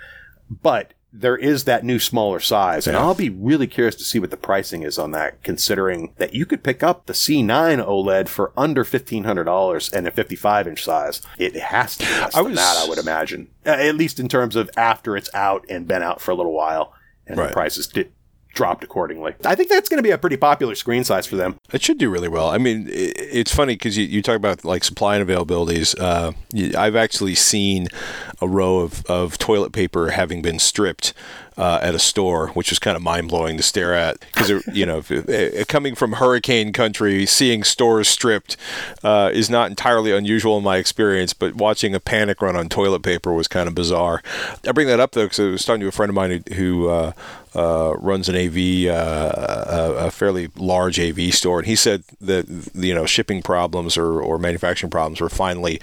but 0.50 0.94
there 1.12 1.36
is 1.38 1.64
that 1.64 1.84
new 1.84 1.98
smaller 2.00 2.40
size, 2.40 2.86
and 2.86 2.96
I'll 2.96 3.16
be 3.16 3.30
really 3.30 3.66
curious 3.66 3.96
to 3.96 4.04
see 4.04 4.20
what 4.20 4.30
the 4.30 4.38
pricing 4.38 4.84
is 4.84 5.00
on 5.00 5.12
that, 5.12 5.42
considering 5.44 6.14
that 6.18 6.34
you 6.36 6.46
could 6.46 6.64
pick 6.64 6.84
up 6.84 7.06
the 7.08 7.14
C9 7.14 7.84
OLED 7.84 8.30
for 8.30 8.52
under 8.56 8.84
fifteen 8.84 9.24
hundred 9.24 9.46
dollars 9.46 9.92
and 9.92 10.08
a 10.08 10.12
fifty-five 10.12 10.68
inch 10.68 10.84
size. 10.84 11.22
It 11.40 11.56
has 11.56 11.98
to 11.98 12.06
be 12.06 12.12
less 12.12 12.36
I 12.36 12.42
than 12.44 12.52
was- 12.52 12.60
that, 12.60 12.84
I 12.86 12.90
would 12.90 13.00
imagine, 13.00 13.50
at 13.66 13.96
least 13.96 14.20
in 14.20 14.28
terms 14.28 14.56
of 14.56 14.70
after 14.78 15.18
it's 15.18 15.34
out 15.34 15.66
and 15.70 15.88
been 15.88 16.04
out 16.04 16.22
for 16.22 16.32
a 16.32 16.36
little 16.36 16.54
while, 16.54 16.94
and 17.26 17.38
the 17.38 17.44
Right. 17.44 17.54
prices 17.54 17.88
did, 17.88 18.12
dropped 18.54 18.84
accordingly. 18.84 19.36
I 19.46 19.56
think 19.56 19.70
that's 19.70 19.90
going 19.90 20.00
to 20.00 20.04
be 20.04 20.12
a 20.12 20.18
pretty 20.18 20.38
popular 20.38 20.76
screen 20.76 21.04
size 21.04 21.26
for 21.26 21.36
them. 21.36 21.60
It 21.72 21.82
should 21.82 21.98
do 21.98 22.10
really 22.10 22.28
well. 22.28 22.50
I 22.50 22.58
mean, 22.58 22.88
it's 22.90 23.54
funny 23.54 23.76
because 23.76 23.98
you, 23.98 24.06
you 24.06 24.22
talk 24.22 24.36
about 24.36 24.66
like 24.66 24.84
supply 24.84 25.18
and 25.18 25.28
availabilities. 25.28 25.96
Uh, 26.00 26.34
I've 26.78 26.96
actually 26.96 27.36
seen 27.36 27.88
a 28.42 28.48
row 28.48 28.80
of, 28.80 29.06
of 29.06 29.38
toilet 29.38 29.72
paper 29.72 30.12
having 30.12 30.42
been 30.42 30.60
stripped 30.60 31.14
uh, 31.58 31.78
at 31.82 31.94
a 31.94 32.00
store, 32.00 32.48
which 32.50 32.70
was 32.70 32.80
kind 32.80 32.96
of 32.96 33.04
mind 33.04 33.28
blowing 33.28 33.58
to 33.58 33.64
stare 33.64 33.94
at. 33.94 34.20
Because 34.22 34.66
you 34.74 34.86
know, 34.86 35.04
if, 35.06 35.12
uh, 35.12 35.66
coming 35.66 35.94
from 35.94 36.14
hurricane 36.14 36.72
country, 36.72 37.26
seeing 37.26 37.64
stores 37.64 38.08
stripped 38.08 38.56
uh, 39.04 39.30
is 39.34 39.50
not 39.50 39.70
entirely 39.70 40.12
unusual 40.12 40.58
in 40.58 40.64
my 40.64 40.78
experience. 40.78 41.34
But 41.34 41.56
watching 41.56 41.94
a 41.94 42.00
panic 42.00 42.42
run 42.42 42.56
on 42.56 42.70
toilet 42.70 43.04
paper 43.04 43.34
was 43.34 43.48
kind 43.50 43.68
of 43.68 43.76
bizarre. 43.76 44.24
I 44.66 44.72
bring 44.72 44.88
that 44.88 45.02
up 45.02 45.12
though 45.12 45.26
because 45.26 45.40
I 45.40 45.44
was 45.44 45.66
talking 45.66 45.82
to 45.82 45.88
a 45.88 45.92
friend 45.92 46.10
of 46.10 46.16
mine 46.16 46.44
who. 46.54 46.56
who 46.56 46.90
uh, 46.90 47.12
uh, 47.56 47.94
runs 47.98 48.30
an 48.30 48.36
AV, 48.36 48.88
uh, 48.88 49.34
a, 49.68 50.08
a 50.08 50.12
fairly 50.12 50.50
large 50.56 51.00
AV 51.00 51.34
store, 51.34 51.60
and 51.60 51.68
he 51.68 51.76
said 51.76 52.04
that 52.22 52.48
you 52.74 52.94
know 52.94 53.06
shipping 53.06 53.42
problems 53.42 53.98
or, 53.98 54.22
or 54.22 54.38
manufacturing 54.38 54.90
problems 54.90 55.20
were 55.22 55.30
finally 55.30 55.80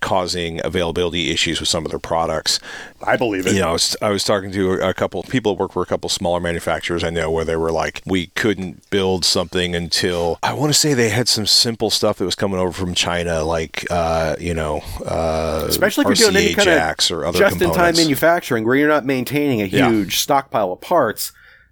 causing 0.00 0.60
availability 0.64 1.30
issues 1.30 1.60
with 1.60 1.68
some 1.68 1.84
of 1.84 1.90
their 1.90 1.98
products. 1.98 2.60
I 3.02 3.16
believe 3.16 3.46
it. 3.46 3.54
You 3.54 3.60
know, 3.60 3.70
I 3.70 3.72
was, 3.72 3.96
I 4.02 4.10
was 4.10 4.24
talking 4.24 4.52
to 4.52 4.72
a 4.74 4.92
couple 4.94 5.22
people 5.22 5.54
that 5.54 5.60
work 5.60 5.72
for 5.72 5.82
a 5.82 5.86
couple 5.86 6.08
smaller 6.10 6.40
manufacturers 6.40 7.04
I 7.04 7.10
know 7.10 7.30
where 7.30 7.44
they 7.44 7.56
were 7.56 7.72
like, 7.72 8.02
we 8.04 8.26
couldn't 8.28 8.88
build 8.90 9.24
something 9.24 9.74
until 9.74 10.38
I 10.42 10.52
want 10.52 10.72
to 10.72 10.78
say 10.78 10.94
they 10.94 11.10
had 11.10 11.28
some 11.28 11.46
simple 11.46 11.90
stuff 11.90 12.18
that 12.18 12.24
was 12.24 12.34
coming 12.34 12.58
over 12.58 12.72
from 12.72 12.94
China, 12.94 13.44
like 13.44 13.86
uh, 13.90 14.36
you 14.38 14.54
know, 14.54 14.82
uh, 15.06 15.66
Especially 15.68 16.04
if 16.10 16.18
you're 16.18 16.30
doing 16.30 16.44
any 16.44 16.54
kind 16.54 16.68
of 16.68 17.10
or 17.10 17.24
other 17.24 17.38
just-in-time 17.38 17.96
manufacturing 17.96 18.64
where 18.64 18.74
you're 18.74 18.88
not 18.88 19.04
maintaining 19.04 19.62
a 19.62 19.66
Yeah. 19.66 19.90
huge 19.90 20.18
stockpile 20.18 20.72
of 20.72 20.80
parts. 20.80 20.97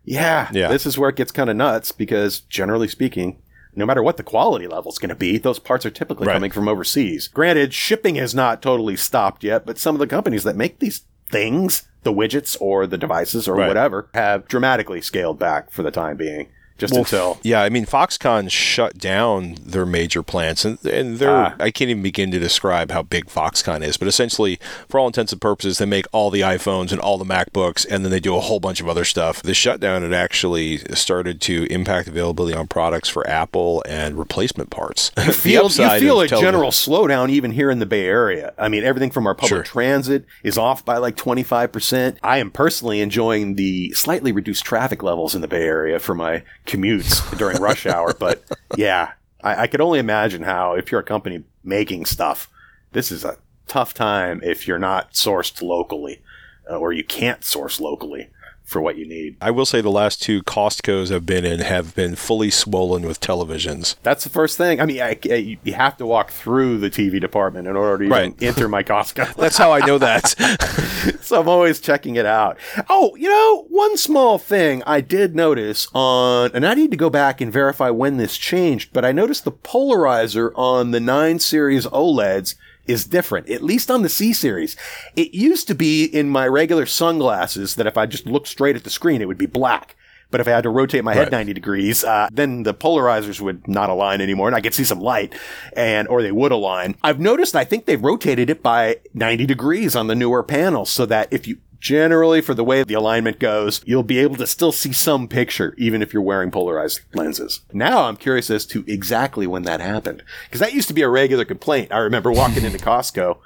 Yeah, 0.04 0.48
Yeah. 0.52 0.68
this 0.68 0.86
is 0.86 0.96
where 0.98 1.10
it 1.10 1.16
gets 1.16 1.32
kind 1.32 1.50
of 1.50 1.56
nuts 1.56 1.90
because 1.92 2.40
generally 2.40 2.86
speaking, 2.88 3.38
no 3.74 3.84
matter 3.84 4.02
what 4.02 4.16
the 4.16 4.22
quality 4.22 4.66
level 4.66 4.90
is 4.92 4.98
going 4.98 5.08
to 5.10 5.14
be, 5.16 5.36
those 5.36 5.58
parts 5.58 5.84
are 5.84 5.90
typically 5.90 6.26
Right. 6.26 6.34
coming 6.34 6.50
from 6.50 6.68
overseas. 6.68 7.28
Granted, 7.28 7.74
shipping 7.74 8.14
has 8.14 8.34
not 8.34 8.62
totally 8.62 8.96
stopped 8.96 9.42
yet, 9.44 9.66
but 9.66 9.78
some 9.78 9.94
of 9.94 9.98
the 9.98 10.06
companies 10.06 10.44
that 10.44 10.56
make 10.56 10.78
these 10.78 11.02
things, 11.30 11.82
the 12.04 12.12
widgets 12.12 12.56
or 12.60 12.86
the 12.86 12.96
devices 12.96 13.48
or 13.48 13.56
Right. 13.56 13.66
whatever, 13.68 14.08
have 14.14 14.46
dramatically 14.48 15.00
scaled 15.00 15.38
back 15.40 15.70
for 15.72 15.82
the 15.82 15.90
time 15.90 16.16
being. 16.16 16.48
Just 16.78 16.94
until 16.94 17.38
Yeah, 17.42 17.62
I 17.62 17.68
mean, 17.68 17.86
Foxconn 17.86 18.50
shut 18.50 18.98
down 18.98 19.56
their 19.64 19.86
major 19.86 20.22
plants, 20.22 20.64
and, 20.64 20.82
and 20.84 21.18
they're, 21.18 21.30
Ah. 21.30 21.54
I 21.58 21.70
can't 21.70 21.90
even 21.90 22.02
begin 22.02 22.30
to 22.32 22.38
describe 22.38 22.90
how 22.90 23.02
big 23.02 23.26
Foxconn 23.26 23.82
is, 23.82 23.96
but 23.96 24.08
essentially, 24.08 24.58
for 24.88 25.00
all 25.00 25.06
intents 25.06 25.32
and 25.32 25.40
purposes, 25.40 25.78
they 25.78 25.86
make 25.86 26.06
all 26.12 26.30
the 26.30 26.40
iPhones 26.42 26.92
and 26.92 27.00
all 27.00 27.18
the 27.18 27.24
MacBooks, 27.24 27.86
and 27.90 28.04
then 28.04 28.10
they 28.10 28.20
do 28.20 28.36
a 28.36 28.40
whole 28.40 28.60
bunch 28.60 28.80
of 28.80 28.88
other 28.88 29.04
stuff. 29.04 29.42
The 29.42 29.54
shutdown 29.54 30.02
had 30.02 30.12
actually 30.12 30.78
started 30.94 31.40
to 31.42 31.64
impact 31.70 32.08
availability 32.08 32.56
on 32.56 32.66
products 32.66 33.08
for 33.08 33.26
Apple 33.28 33.82
and 33.88 34.18
replacement 34.18 34.70
parts. 34.70 35.10
you 35.16 35.32
feel, 35.32 35.52
you 35.62 35.66
upside 35.66 36.00
feel 36.00 36.20
a 36.20 36.26
televi- 36.26 36.40
general 36.40 36.70
slowdown 36.70 37.30
even 37.30 37.52
here 37.52 37.70
in 37.70 37.78
the 37.78 37.86
Bay 37.86 38.06
Area. 38.06 38.52
I 38.58 38.68
mean, 38.68 38.84
everything 38.84 39.10
from 39.10 39.26
our 39.26 39.34
public 39.34 39.48
Sure. 39.48 39.62
transit 39.62 40.24
is 40.42 40.58
off 40.58 40.84
by 40.84 40.98
like 40.98 41.16
25%. 41.16 42.18
I 42.22 42.38
am 42.38 42.50
personally 42.50 43.00
enjoying 43.00 43.54
the 43.54 43.92
slightly 43.92 44.32
reduced 44.32 44.64
traffic 44.64 45.02
levels 45.02 45.34
in 45.34 45.40
the 45.40 45.48
Bay 45.48 45.62
Area 45.62 45.98
for 45.98 46.14
my 46.14 46.42
commutes 46.66 47.36
during 47.38 47.60
rush 47.60 47.86
hour. 47.86 48.12
But 48.12 48.44
yeah, 48.76 49.12
I, 49.42 49.62
I 49.62 49.66
could 49.66 49.80
only 49.80 49.98
imagine 49.98 50.42
how, 50.42 50.74
if 50.74 50.90
you're 50.90 51.00
a 51.00 51.04
company 51.04 51.44
making 51.64 52.06
stuff, 52.06 52.50
this 52.92 53.10
is 53.10 53.24
a 53.24 53.38
tough 53.66 53.94
time 53.94 54.40
if 54.44 54.66
you're 54.66 54.78
not 54.78 55.12
sourced 55.12 55.60
locally 55.60 56.22
uh, 56.70 56.76
or 56.76 56.92
you 56.92 57.04
can't 57.04 57.44
source 57.44 57.80
locally 57.80 58.28
for 58.66 58.82
what 58.82 58.98
you 58.98 59.06
need. 59.06 59.36
I 59.40 59.50
will 59.52 59.64
say 59.64 59.80
the 59.80 59.90
last 59.90 60.20
two 60.20 60.42
Costco's 60.42 61.10
I've 61.12 61.24
been 61.24 61.44
in 61.46 61.60
have 61.60 61.94
been 61.94 62.16
fully 62.16 62.50
swollen 62.50 63.06
with 63.06 63.20
televisions. 63.20 63.94
That's 64.02 64.24
the 64.24 64.30
first 64.30 64.58
thing. 64.58 64.80
I 64.80 64.84
mean, 64.86 65.00
I, 65.00 65.16
I- 65.30 65.58
you 65.62 65.72
have 65.74 65.96
to 65.98 66.04
walk 66.06 66.30
through 66.32 66.78
the 66.78 66.90
TV 66.90 67.20
department 67.20 67.68
in 67.68 67.76
order 67.76 67.98
to 67.98 68.04
even 68.04 68.10
Right. 68.12 68.42
enter 68.42 68.68
my 68.68 68.82
Costco. 68.82 69.34
That's 69.36 69.56
how 69.56 69.72
I 69.72 69.80
know 69.86 69.98
that. 69.98 70.34
so 71.20 71.40
I'm 71.40 71.48
always 71.48 71.80
checking 71.80 72.16
it 72.16 72.26
out. 72.26 72.58
Oh, 72.90 73.14
you 73.16 73.28
know, 73.28 73.66
one 73.68 73.96
small 73.96 74.38
thing 74.38 74.82
I 74.86 75.00
did 75.00 75.36
notice 75.36 75.86
on, 75.94 76.50
and 76.52 76.66
I 76.66 76.74
need 76.74 76.90
to 76.90 76.96
go 76.96 77.08
back 77.08 77.40
and 77.40 77.52
verify 77.52 77.90
when 77.90 78.16
this 78.16 78.36
changed, 78.36 78.92
but 78.92 79.04
I 79.04 79.12
noticed 79.12 79.44
the 79.44 79.52
polarizer 79.52 80.50
on 80.56 80.90
the 80.90 81.00
9 81.00 81.38
series 81.38 81.86
OLEDs 81.86 82.56
is 82.86 83.04
different, 83.04 83.48
at 83.50 83.62
least 83.62 83.90
on 83.90 84.02
the 84.02 84.08
C 84.08 84.32
series. 84.32 84.76
It 85.14 85.34
used 85.34 85.68
to 85.68 85.74
be 85.74 86.04
in 86.04 86.28
my 86.28 86.46
regular 86.46 86.86
sunglasses 86.86 87.74
that 87.76 87.86
if 87.86 87.96
I 87.96 88.06
just 88.06 88.26
looked 88.26 88.48
straight 88.48 88.76
at 88.76 88.84
the 88.84 88.90
screen, 88.90 89.20
it 89.22 89.28
would 89.28 89.38
be 89.38 89.46
black. 89.46 89.96
But 90.28 90.40
if 90.40 90.48
I 90.48 90.50
had 90.50 90.64
to 90.64 90.70
rotate 90.70 91.04
my 91.04 91.14
head 91.14 91.26
Right. 91.26 91.32
90 91.32 91.52
degrees, 91.52 92.02
uh, 92.02 92.28
then 92.32 92.64
the 92.64 92.74
polarizers 92.74 93.40
would 93.40 93.68
not 93.68 93.90
align 93.90 94.20
anymore 94.20 94.48
and 94.48 94.56
I 94.56 94.60
could 94.60 94.74
see 94.74 94.82
some 94.84 95.00
light 95.00 95.32
and, 95.76 96.08
or 96.08 96.20
they 96.20 96.32
would 96.32 96.50
align. 96.50 96.96
I've 97.02 97.20
noticed, 97.20 97.54
I 97.54 97.62
think 97.64 97.86
they've 97.86 98.02
rotated 98.02 98.50
it 98.50 98.60
by 98.60 98.98
90 99.14 99.46
degrees 99.46 99.94
on 99.94 100.08
the 100.08 100.16
newer 100.16 100.42
panels 100.42 100.90
so 100.90 101.06
that 101.06 101.28
if 101.30 101.46
you 101.46 101.58
generally 101.80 102.40
for 102.40 102.54
the 102.54 102.64
way 102.64 102.82
the 102.82 102.94
alignment 102.94 103.38
goes, 103.38 103.82
you'll 103.86 104.02
be 104.02 104.18
able 104.18 104.36
to 104.36 104.46
still 104.46 104.72
see 104.72 104.92
some 104.92 105.28
picture 105.28 105.74
even 105.78 106.02
if 106.02 106.12
you're 106.12 106.22
wearing 106.22 106.50
polarized 106.50 107.00
lenses. 107.14 107.60
Now 107.72 108.04
I'm 108.04 108.16
curious 108.16 108.50
as 108.50 108.66
to 108.66 108.84
exactly 108.86 109.46
when 109.46 109.62
that 109.64 109.80
happened 109.80 110.22
because 110.44 110.60
that 110.60 110.74
used 110.74 110.88
to 110.88 110.94
be 110.94 111.02
a 111.02 111.08
regular 111.08 111.44
complaint. 111.44 111.92
I 111.92 111.98
remember 111.98 112.32
walking 112.32 112.64
into 112.64 112.78
Costco 112.78 113.38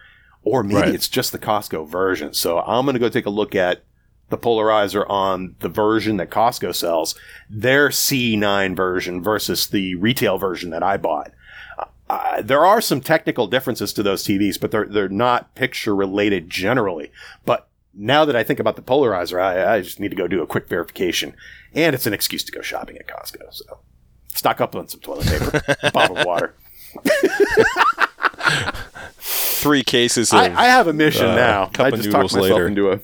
or 0.42 0.62
maybe 0.62 0.80
Right. 0.80 0.94
it's 0.94 1.08
just 1.08 1.32
the 1.32 1.38
Costco 1.38 1.88
version. 1.88 2.32
So 2.34 2.60
I'm 2.60 2.84
going 2.86 2.94
to 2.94 3.00
go 3.00 3.08
take 3.08 3.26
a 3.26 3.30
look 3.30 3.54
at 3.54 3.82
the 4.30 4.38
polarizer 4.38 5.04
on 5.10 5.56
the 5.58 5.68
version 5.68 6.16
that 6.18 6.30
Costco 6.30 6.74
sells, 6.74 7.16
their 7.50 7.88
C9 7.88 8.76
version 8.76 9.22
versus 9.22 9.66
the 9.66 9.96
retail 9.96 10.38
version 10.38 10.70
that 10.70 10.82
I 10.84 10.96
bought. 10.96 11.32
Uh, 12.08 12.42
there 12.42 12.64
are 12.66 12.80
some 12.80 13.00
technical 13.00 13.46
differences 13.46 13.92
to 13.92 14.02
those 14.02 14.24
TVs, 14.24 14.60
but 14.60 14.70
they're 14.72 14.86
they're 14.86 15.08
not 15.08 15.54
picture 15.54 15.94
related 15.94 16.50
generally. 16.50 17.12
But 17.44 17.68
now 17.94 18.24
that 18.24 18.36
I 18.36 18.42
think 18.42 18.60
about 18.60 18.76
the 18.76 18.82
polarizer, 18.82 19.40
I, 19.40 19.76
I 19.76 19.80
just 19.80 20.00
need 20.00 20.10
to 20.10 20.16
go 20.16 20.28
do 20.28 20.42
a 20.42 20.46
quick 20.46 20.68
verification, 20.68 21.34
and 21.74 21.94
it's 21.94 22.06
an 22.06 22.12
excuse 22.12 22.44
to 22.44 22.52
go 22.52 22.60
shopping 22.60 22.96
at 22.96 23.06
Costco. 23.06 23.52
So 23.52 23.80
stock 24.28 24.60
up 24.60 24.74
on 24.76 24.88
some 24.88 25.00
toilet 25.00 25.26
paper, 25.26 25.90
bottled 25.92 26.24
water. 26.24 26.54
Three 29.18 29.82
cases 29.82 30.32
of 30.32 30.38
I, 30.38 30.46
I 30.46 30.64
have 30.66 30.86
a 30.86 30.92
mission 30.92 31.26
uh, 31.26 31.36
now. 31.36 31.70
I 31.78 31.90
just 31.90 32.10
talked 32.10 32.32
myself 32.32 32.42
later. 32.42 32.66
into 32.66 32.90
a 32.90 33.00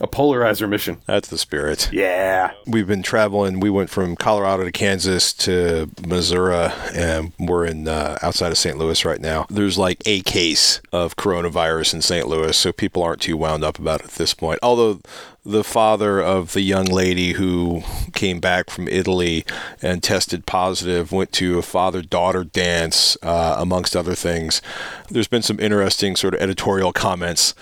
A 0.00 0.06
polarizer 0.06 0.68
mission. 0.68 0.98
That's 1.06 1.28
the 1.28 1.38
spirit. 1.38 1.90
Yeah. 1.90 2.52
We've 2.66 2.86
been 2.86 3.02
traveling. 3.02 3.60
We 3.60 3.70
went 3.70 3.88
from 3.88 4.14
Colorado 4.14 4.64
to 4.64 4.72
Kansas 4.72 5.32
to 5.34 5.90
Missouri, 6.06 6.70
and 6.94 7.32
we're 7.38 7.64
in 7.64 7.88
uh, 7.88 8.18
outside 8.22 8.52
of 8.52 8.58
St. 8.58 8.76
Louis 8.76 9.04
right 9.06 9.20
now. 9.20 9.46
There's 9.48 9.78
like 9.78 10.02
a 10.04 10.20
case 10.22 10.82
of 10.92 11.16
coronavirus 11.16 11.94
in 11.94 12.02
St. 12.02 12.28
Louis, 12.28 12.54
so 12.54 12.72
people 12.72 13.02
aren't 13.02 13.22
too 13.22 13.38
wound 13.38 13.64
up 13.64 13.78
about 13.78 14.00
it 14.00 14.06
at 14.06 14.12
this 14.12 14.34
point. 14.34 14.58
Although 14.62 15.00
the 15.46 15.64
father 15.64 16.20
of 16.20 16.52
the 16.52 16.60
young 16.60 16.86
lady 16.86 17.32
who 17.34 17.82
came 18.14 18.40
back 18.40 18.68
from 18.68 18.88
Italy 18.88 19.46
and 19.80 20.02
tested 20.02 20.44
positive 20.44 21.12
went 21.12 21.32
to 21.32 21.58
a 21.58 21.62
father-daughter 21.62 22.44
dance, 22.44 23.16
uh, 23.22 23.54
amongst 23.58 23.96
other 23.96 24.14
things. 24.14 24.60
There's 25.08 25.28
been 25.28 25.42
some 25.42 25.60
interesting 25.60 26.16
sort 26.16 26.34
of 26.34 26.40
editorial 26.40 26.92
comments 26.92 27.54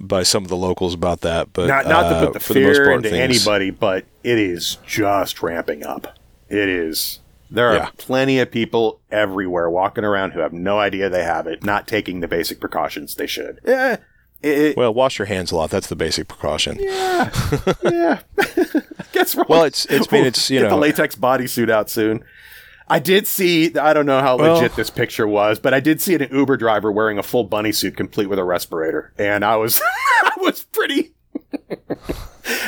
by 0.00 0.22
some 0.22 0.42
of 0.42 0.48
the 0.48 0.56
locals 0.56 0.94
about 0.94 1.20
that. 1.20 1.52
But 1.52 1.66
Not 1.68 1.86
not 1.86 2.06
uh, 2.06 2.20
to 2.20 2.26
put 2.26 2.32
the 2.34 2.40
for 2.40 2.54
the 2.54 2.64
most 2.64 2.76
fear 2.76 2.84
part, 2.86 2.96
into 2.98 3.10
things- 3.10 3.46
anybody, 3.46 3.70
but 3.70 4.04
it 4.24 4.38
is 4.38 4.78
just 4.86 5.42
ramping 5.42 5.84
up. 5.84 6.18
It 6.48 6.68
is. 6.68 7.20
There 7.52 7.68
are 7.68 7.74
Yeah. 7.76 7.88
plenty 7.96 8.38
of 8.38 8.50
people 8.50 9.00
everywhere 9.10 9.68
walking 9.68 10.04
around 10.04 10.32
who 10.32 10.40
have 10.40 10.52
no 10.52 10.78
idea 10.78 11.08
they 11.08 11.24
have 11.24 11.46
it, 11.46 11.64
not 11.64 11.86
taking 11.88 12.20
the 12.20 12.28
basic 12.28 12.60
precautions 12.60 13.16
they 13.16 13.26
should. 13.26 13.60
Yeah. 13.66 13.96
It, 14.42 14.58
it- 14.58 14.76
Well, 14.76 14.94
wash 14.94 15.18
your 15.18 15.26
hands 15.26 15.50
a 15.52 15.56
lot. 15.56 15.70
That's 15.70 15.88
the 15.88 15.96
basic 15.96 16.28
precaution. 16.28 16.78
yeah. 16.80 17.30
Guess 19.12 19.34
wrong. 19.34 19.46
Well, 19.48 19.64
it's- 19.64 19.84
it's- 19.86 20.06
I 20.10 20.16
mean, 20.16 20.24
it's, 20.26 20.50
you 20.50 20.60
Get 20.60 20.68
the 20.70 20.76
latex 20.76 21.14
bodysuit 21.16 21.70
out 21.70 21.90
soon. 21.90 22.24
I 22.90 22.98
did 22.98 23.26
see. 23.26 23.74
I 23.78 23.92
don't 23.94 24.06
know 24.06 24.20
how 24.20 24.36
Well- 24.36 24.54
legit 24.56 24.74
this 24.76 24.90
picture 24.90 25.26
was, 25.26 25.58
but 25.58 25.72
I 25.72 25.80
did 25.80 26.00
see 26.00 26.14
an 26.16 26.28
Uber 26.30 26.56
driver 26.56 26.90
wearing 26.92 27.18
a 27.18 27.22
full 27.22 27.44
bunny 27.44 27.72
suit, 27.72 27.96
complete 27.96 28.26
with 28.28 28.38
a 28.38 28.44
respirator, 28.44 29.12
and 29.16 29.44
I 29.44 29.56
was, 29.56 29.80
I 30.24 30.32
was 30.38 30.64
pretty. 30.64 31.14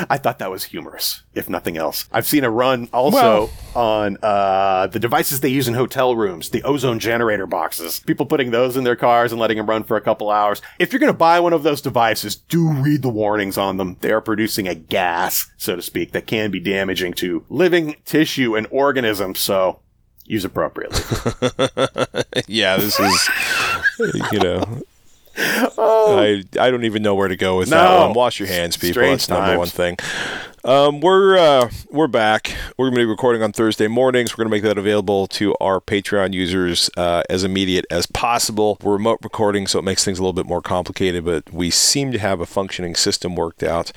I 0.09 0.17
thought 0.19 0.39
that 0.39 0.51
was 0.51 0.65
humorous, 0.65 1.23
if 1.35 1.49
nothing 1.49 1.77
else. 1.77 2.09
I've 2.13 2.27
seen 2.27 2.45
a 2.45 2.51
run 2.51 2.89
also 2.93 3.51
on 3.75 4.17
uh, 4.23 4.87
the 4.87 4.99
devices 5.01 5.41
they 5.41 5.49
use 5.49 5.67
in 5.67 5.75
hotel 5.75 6.15
rooms, 6.15 6.51
the 6.51 6.63
ozone 6.63 6.99
generator 7.01 7.47
boxes. 7.47 8.01
People 8.01 8.27
putting 8.27 8.51
those 8.51 8.77
in 8.77 8.85
their 8.85 8.97
cars 8.97 9.33
and 9.33 9.41
letting 9.41 9.57
them 9.57 9.67
run 9.69 9.83
for 9.83 9.97
a 9.97 10.01
couple 10.01 10.31
hours. 10.31 10.63
If 10.79 10.93
you're 10.93 11.01
going 11.01 11.13
to 11.13 11.19
buy 11.19 11.41
one 11.41 11.53
of 11.53 11.63
those 11.65 11.81
devices, 11.81 12.37
do 12.37 12.69
read 12.71 13.03
the 13.03 13.09
warnings 13.09 13.59
on 13.59 13.77
them. 13.77 13.97
They 14.01 14.13
are 14.13 14.21
producing 14.21 14.69
a 14.69 14.75
gas, 14.75 15.51
so 15.57 15.75
to 15.77 15.83
speak, 15.83 16.13
that 16.13 16.27
can 16.27 16.51
be 16.51 16.61
damaging 16.61 17.15
to 17.15 17.45
living 17.49 17.97
tissue 18.05 18.55
and 18.57 18.67
organisms. 18.71 19.41
So 19.41 19.81
use 20.33 20.45
appropriately. 20.45 20.99
yeah, 22.49 22.77
this 22.79 22.99
is, 22.99 23.29
you 24.33 24.39
know. 24.41 24.83
Oh. 25.79 26.19
I 26.19 26.43
I 26.61 26.71
don't 26.71 26.85
even 26.85 27.03
know 27.03 27.15
where 27.15 27.29
to 27.29 27.37
go 27.37 27.59
with 27.59 27.69
that 27.71 27.99
one. 27.99 28.15
Wash 28.15 28.39
your 28.39 28.49
hands, 28.49 28.77
people. 28.77 28.95
Strange 28.95 29.27
That's 29.27 29.29
number 29.29 29.47
times. 29.47 29.59
one 29.59 29.69
thing. 29.69 29.97
Um, 30.65 31.01
we're 31.01 31.37
uh, 31.37 31.71
we're 31.91 32.07
back. 32.07 32.55
We're 32.79 32.87
going 32.87 32.95
to 32.95 33.01
be 33.01 33.05
recording 33.05 33.43
on 33.43 33.51
Thursday 33.51 33.89
mornings. 33.89 34.33
We're 34.33 34.45
going 34.45 34.51
to 34.51 34.57
make 34.57 34.63
that 34.63 34.79
available 34.79 35.27
to 35.29 35.57
our 35.61 35.81
Patreon 35.81 36.35
users 36.35 36.89
uh, 36.97 37.25
as 37.29 37.43
immediate 37.43 37.85
as 37.91 38.07
possible. 38.07 38.79
We're 38.81 38.93
remote 38.93 39.19
recording, 39.25 39.67
so 39.67 39.81
it 39.81 39.83
makes 39.83 40.05
things 40.05 40.21
a 40.21 40.23
little 40.23 40.33
bit 40.33 40.47
more 40.47 40.63
complicated, 40.63 41.25
but 41.25 41.53
we 41.53 41.71
seem 41.71 42.13
to 42.13 42.19
have 42.21 42.41
a 42.41 42.47
functioning 42.47 42.95
system 42.95 43.35
worked 43.35 43.65
out, 43.65 43.91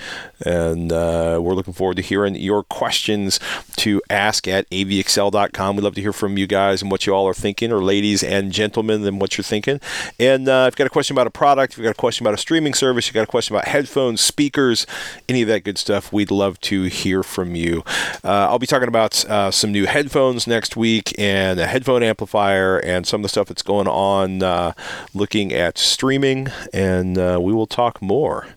and 0.44 0.92
uh, 0.92 1.40
we're 1.40 1.54
looking 1.54 1.74
forward 1.74 1.98
to 1.98 2.02
hearing 2.02 2.34
your 2.34 2.64
questions 2.64 3.40
to 3.76 4.02
ask 4.10 4.48
at 4.48 4.68
avxl.com. 4.72 5.76
We'd 5.76 5.84
love 5.84 5.94
to 5.96 6.02
hear 6.02 6.14
from 6.14 6.36
you 6.36 6.48
guys 6.48 6.82
and 6.82 6.90
what 6.90 7.06
you 7.06 7.14
all 7.14 7.28
are 7.28 7.36
thinking, 7.36 7.72
or 7.72 7.84
ladies 7.84 8.24
and 8.24 8.52
gentlemen, 8.52 9.06
and 9.06 9.22
what 9.22 9.38
you're 9.38 9.44
thinking. 9.44 9.80
And 10.20 10.50
uh, 10.50 10.66
if 10.68 10.72
you've 10.72 10.78
got 10.78 10.88
a 10.88 10.90
question 10.90 11.14
about 11.14 11.28
a 11.28 11.32
product, 11.32 11.74
if 11.74 11.78
you've 11.78 11.86
got 11.86 11.92
a 11.92 11.94
question 11.94 12.26
about 12.26 12.34
a 12.34 12.42
streaming 12.42 12.74
service, 12.74 13.06
you've 13.06 13.14
got 13.14 13.24
a 13.24 13.28
question 13.28 13.56
about 13.56 13.68
headphones, 13.68 14.20
speakers, 14.20 14.88
any 15.30 15.44
of 15.44 15.48
that 15.50 15.64
good 15.64 15.78
stuff, 15.78 16.12
we'd 16.12 16.32
love 16.32 16.55
to 16.62 16.84
hear 16.84 17.24
from 17.24 17.56
you. 17.56 17.84
Uh, 18.24 18.48
I'll 18.50 18.60
be 18.60 18.68
talking 18.68 18.88
about 18.88 19.24
uh, 19.26 19.52
some 19.52 19.72
new 19.72 19.86
headphones 19.86 20.48
next 20.48 20.76
week 20.76 21.14
and 21.18 21.60
a 21.60 21.68
headphone 21.68 22.04
amplifier 22.04 22.78
and 22.80 23.06
some 23.06 23.22
of 23.22 23.24
the 23.24 23.30
stuff 23.30 23.48
that's 23.48 23.62
going 23.64 23.88
on 23.88 24.44
uh, 24.44 24.74
looking 25.14 25.54
at 25.54 25.78
streaming, 25.78 26.48
and 26.74 27.18
uh, 27.18 27.40
we 27.42 27.54
will 27.54 27.68
talk 27.68 28.02
more 28.02 28.48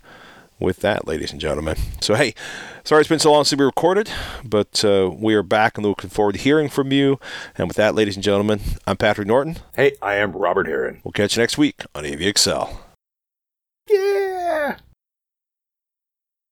with 0.60 0.78
that, 0.80 1.06
ladies 1.06 1.30
and 1.32 1.40
gentlemen. 1.40 1.76
So, 2.00 2.14
hey, 2.14 2.34
sorry 2.84 3.00
it's 3.00 3.08
been 3.08 3.18
so 3.18 3.32
long 3.32 3.44
since 3.44 3.58
we 3.58 3.64
recorded, 3.64 4.10
but 4.44 4.84
uh, 4.84 5.10
we 5.12 5.34
are 5.34 5.42
back 5.42 5.76
and 5.78 5.86
looking 5.86 6.10
forward 6.10 6.32
to 6.32 6.38
hearing 6.38 6.68
from 6.68 6.90
you. 6.92 7.20
And 7.56 7.68
with 7.68 7.76
that, 7.76 7.94
ladies 7.94 8.16
and 8.16 8.24
gentlemen, 8.24 8.60
I'm 8.86 8.96
Patrick 8.96 9.28
Norton. 9.28 9.58
hey, 9.76 9.92
I 10.02 10.14
am 10.14 10.32
Robert 10.32 10.66
Heron. 10.66 11.00
We'll 11.04 11.12
catch 11.12 11.36
you 11.36 11.42
next 11.42 11.58
week 11.58 11.82
on 11.94 12.04
AVXL. 12.04 12.76
Yeah. 13.88 14.76